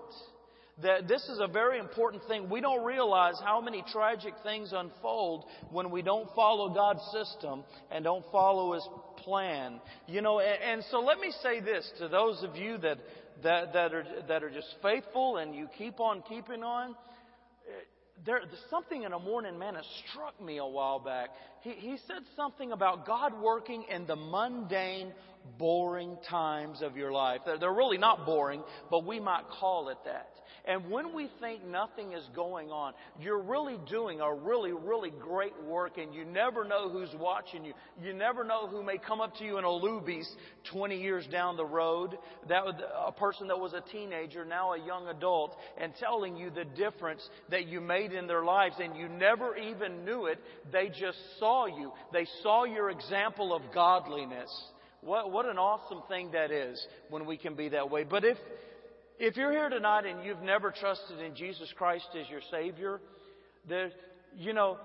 that 0.81 1.07
this 1.07 1.23
is 1.29 1.39
a 1.39 1.47
very 1.47 1.79
important 1.79 2.23
thing. 2.27 2.49
We 2.49 2.59
don't 2.59 2.83
realize 2.83 3.35
how 3.43 3.61
many 3.61 3.83
tragic 3.91 4.33
things 4.43 4.73
unfold 4.73 5.45
when 5.71 5.89
we 5.89 6.01
don't 6.01 6.29
follow 6.35 6.73
God's 6.73 7.01
system 7.13 7.63
and 7.91 8.03
don't 8.03 8.25
follow 8.31 8.73
His 8.73 8.87
plan. 9.17 9.79
You 10.07 10.21
know, 10.21 10.39
and, 10.39 10.61
and 10.61 10.83
so 10.91 10.99
let 10.99 11.19
me 11.19 11.31
say 11.41 11.61
this 11.61 11.89
to 11.99 12.09
those 12.09 12.43
of 12.43 12.57
you 12.57 12.77
that, 12.79 12.97
that, 13.43 13.73
that, 13.73 13.93
are, 13.93 14.05
that 14.27 14.43
are 14.43 14.49
just 14.49 14.75
faithful 14.81 15.37
and 15.37 15.55
you 15.55 15.69
keep 15.77 15.99
on 15.99 16.21
keeping 16.27 16.63
on. 16.63 16.95
There, 18.25 18.39
there's 18.39 18.59
something 18.69 19.03
in 19.03 19.13
a 19.13 19.19
morning 19.19 19.57
man 19.57 19.75
that 19.75 19.83
struck 20.09 20.41
me 20.41 20.57
a 20.57 20.65
while 20.65 20.99
back. 20.99 21.29
He, 21.61 21.71
he 21.71 21.97
said 22.07 22.21
something 22.35 22.71
about 22.71 23.05
God 23.05 23.33
working 23.41 23.85
in 23.89 24.07
the 24.07 24.15
mundane, 24.15 25.13
boring 25.57 26.17
times 26.29 26.81
of 26.81 26.97
your 26.97 27.11
life. 27.11 27.41
They're, 27.45 27.73
really 27.73 27.97
not 27.97 28.25
boring, 28.25 28.63
but 28.89 29.05
we 29.05 29.19
might 29.19 29.43
call 29.59 29.89
it 29.89 29.97
that. 30.05 30.29
And 30.67 30.89
when 30.89 31.13
we 31.13 31.29
think 31.39 31.63
nothing 31.63 32.13
is 32.13 32.23
going 32.35 32.71
on, 32.71 32.93
you're 33.19 33.41
really 33.41 33.77
doing 33.87 34.19
a 34.19 34.33
really, 34.33 34.71
really 34.71 35.11
great 35.11 35.53
work 35.63 35.99
and 35.99 36.13
you 36.13 36.25
never 36.25 36.65
know 36.65 36.89
who's 36.89 37.13
watching 37.19 37.63
you. 37.63 37.73
You 38.01 38.13
never 38.13 38.43
know 38.43 38.67
who 38.67 38.81
may 38.81 38.97
come 38.97 39.21
up 39.21 39.35
to 39.37 39.43
you 39.43 39.59
in 39.59 39.63
a 39.63 39.67
Luby's 39.67 40.27
20 40.71 40.99
years 40.99 41.27
down 41.31 41.55
the 41.55 41.65
road. 41.65 42.17
That 42.49 42.63
a 43.05 43.11
person 43.11 43.47
that 43.49 43.59
was 43.59 43.73
a 43.73 43.83
teenager, 43.91 44.43
now 44.43 44.73
a 44.73 44.83
young 44.83 45.07
adult, 45.07 45.55
and 45.79 45.93
telling 45.99 46.35
you 46.35 46.49
the 46.49 46.65
difference 46.65 47.27
that 47.51 47.67
you 47.67 47.79
made 47.79 48.11
in 48.11 48.25
their 48.25 48.43
lives 48.43 48.75
and 48.81 48.97
you 48.97 49.07
never 49.07 49.55
even 49.55 50.03
knew 50.03 50.25
it. 50.25 50.39
They 50.71 50.87
just 50.87 51.19
saw 51.39 51.67
you. 51.67 51.91
They 52.11 52.25
saw 52.41 52.63
your 52.63 52.89
example 52.89 53.53
of 53.53 53.61
godliness. 53.71 54.49
What, 55.05 55.31
what 55.31 55.45
an 55.45 55.59
awesome 55.59 56.01
thing 56.09 56.31
that 56.31 56.49
is 56.49 56.83
when 57.09 57.27
we 57.27 57.37
can 57.37 57.53
be 57.53 57.69
that 57.69 57.91
way. 57.91 58.03
But 58.03 58.25
if, 58.25 58.37
if 59.19 59.37
you're 59.37 59.51
here 59.51 59.69
tonight 59.69 60.05
and 60.07 60.25
you've 60.25 60.41
never 60.41 60.71
trusted 60.71 61.19
in 61.19 61.35
Jesus 61.35 61.71
Christ 61.77 62.07
as 62.19 62.27
your 62.27 62.41
Savior, 62.49 62.99
there, 63.69 63.91
you 64.35 64.53
know, 64.53 64.79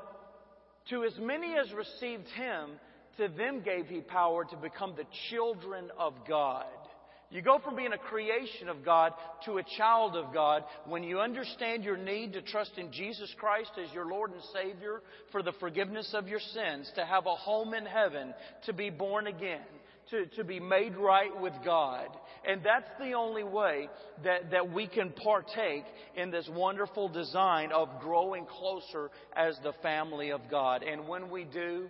to 0.91 1.05
as 1.05 1.15
many 1.19 1.55
as 1.57 1.73
received 1.73 2.29
Him, 2.37 2.73
to 3.17 3.29
them 3.29 3.63
gave 3.63 3.87
He 3.87 4.03
power 4.03 4.45
to 4.45 4.57
become 4.57 4.93
the 4.95 5.07
children 5.31 5.91
of 5.99 6.13
God. 6.29 6.67
You 7.31 7.41
go 7.41 7.59
from 7.59 7.77
being 7.77 7.95
a 7.95 7.99
creation 7.99 8.69
of 8.69 8.85
God 8.85 9.13
to 9.47 9.57
a 9.57 9.65
child 9.79 10.17
of 10.17 10.35
God 10.35 10.65
when 10.85 11.03
you 11.03 11.21
understand 11.21 11.83
your 11.83 11.97
need 11.97 12.35
to 12.35 12.43
trust 12.43 12.73
in 12.77 12.93
Jesus 12.93 13.33
Christ 13.39 13.71
as 13.83 13.91
your 13.95 14.07
Lord 14.07 14.33
and 14.33 14.43
Savior 14.53 15.01
for 15.33 15.43
the 15.43 15.53
forgiveness 15.61 16.13
of 16.13 16.29
your 16.29 16.41
sins, 16.41 16.91
to 16.97 17.07
have 17.07 17.25
a 17.25 17.37
home 17.37 17.73
in 17.73 17.87
heaven, 17.87 18.35
to 18.67 18.75
be 18.75 18.91
born 18.91 19.27
again 19.27 19.61
to, 20.11 20.27
to 20.37 20.45
be 20.45 20.61
made 20.61 20.97
right 20.97 21.39
with 21.41 21.53
God. 21.65 22.09
And 22.47 22.63
that's 22.63 22.89
the 22.99 23.13
only 23.13 23.45
way 23.45 23.89
that, 24.25 24.51
that 24.51 24.73
we 24.73 24.87
can 24.87 25.11
partake 25.11 25.85
in 26.17 26.31
this 26.31 26.49
wonderful 26.51 27.09
design 27.09 27.71
of 27.73 27.89
growing 28.01 28.47
closer 28.47 29.11
as 29.37 29.59
the 29.63 29.73
family 29.83 30.31
of 30.31 30.41
God. 30.51 30.83
And 30.83 31.07
when 31.07 31.31
we 31.31 31.45
do, 31.45 31.89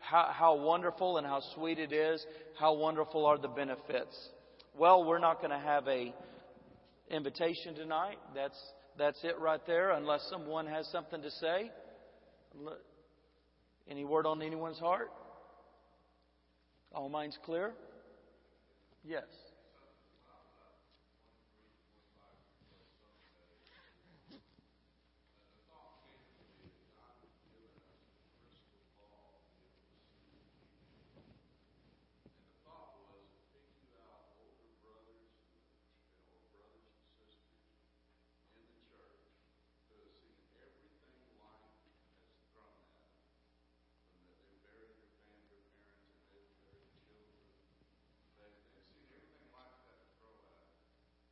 how, 0.00 0.30
how 0.32 0.56
wonderful 0.56 1.18
and 1.18 1.26
how 1.26 1.40
sweet 1.54 1.78
it 1.78 1.92
is, 1.92 2.24
how 2.58 2.74
wonderful 2.74 3.24
are 3.24 3.38
the 3.38 3.48
benefits. 3.48 4.16
Well, 4.76 5.04
we're 5.04 5.18
not 5.18 5.38
going 5.38 5.50
to 5.50 5.64
have 5.64 5.86
a 5.86 6.12
invitation 7.10 7.74
tonight. 7.74 8.18
That's, 8.34 8.58
that's 8.98 9.22
it 9.22 9.38
right 9.38 9.64
there, 9.66 9.92
unless 9.92 10.26
someone 10.30 10.66
has 10.66 10.88
something 10.90 11.22
to 11.22 11.30
say. 11.30 11.70
Any 13.88 14.04
word 14.04 14.26
on 14.26 14.42
anyone's 14.42 14.78
heart? 14.78 15.10
All 16.94 17.08
minds 17.08 17.38
clear? 17.42 17.72
Yes. 19.02 19.51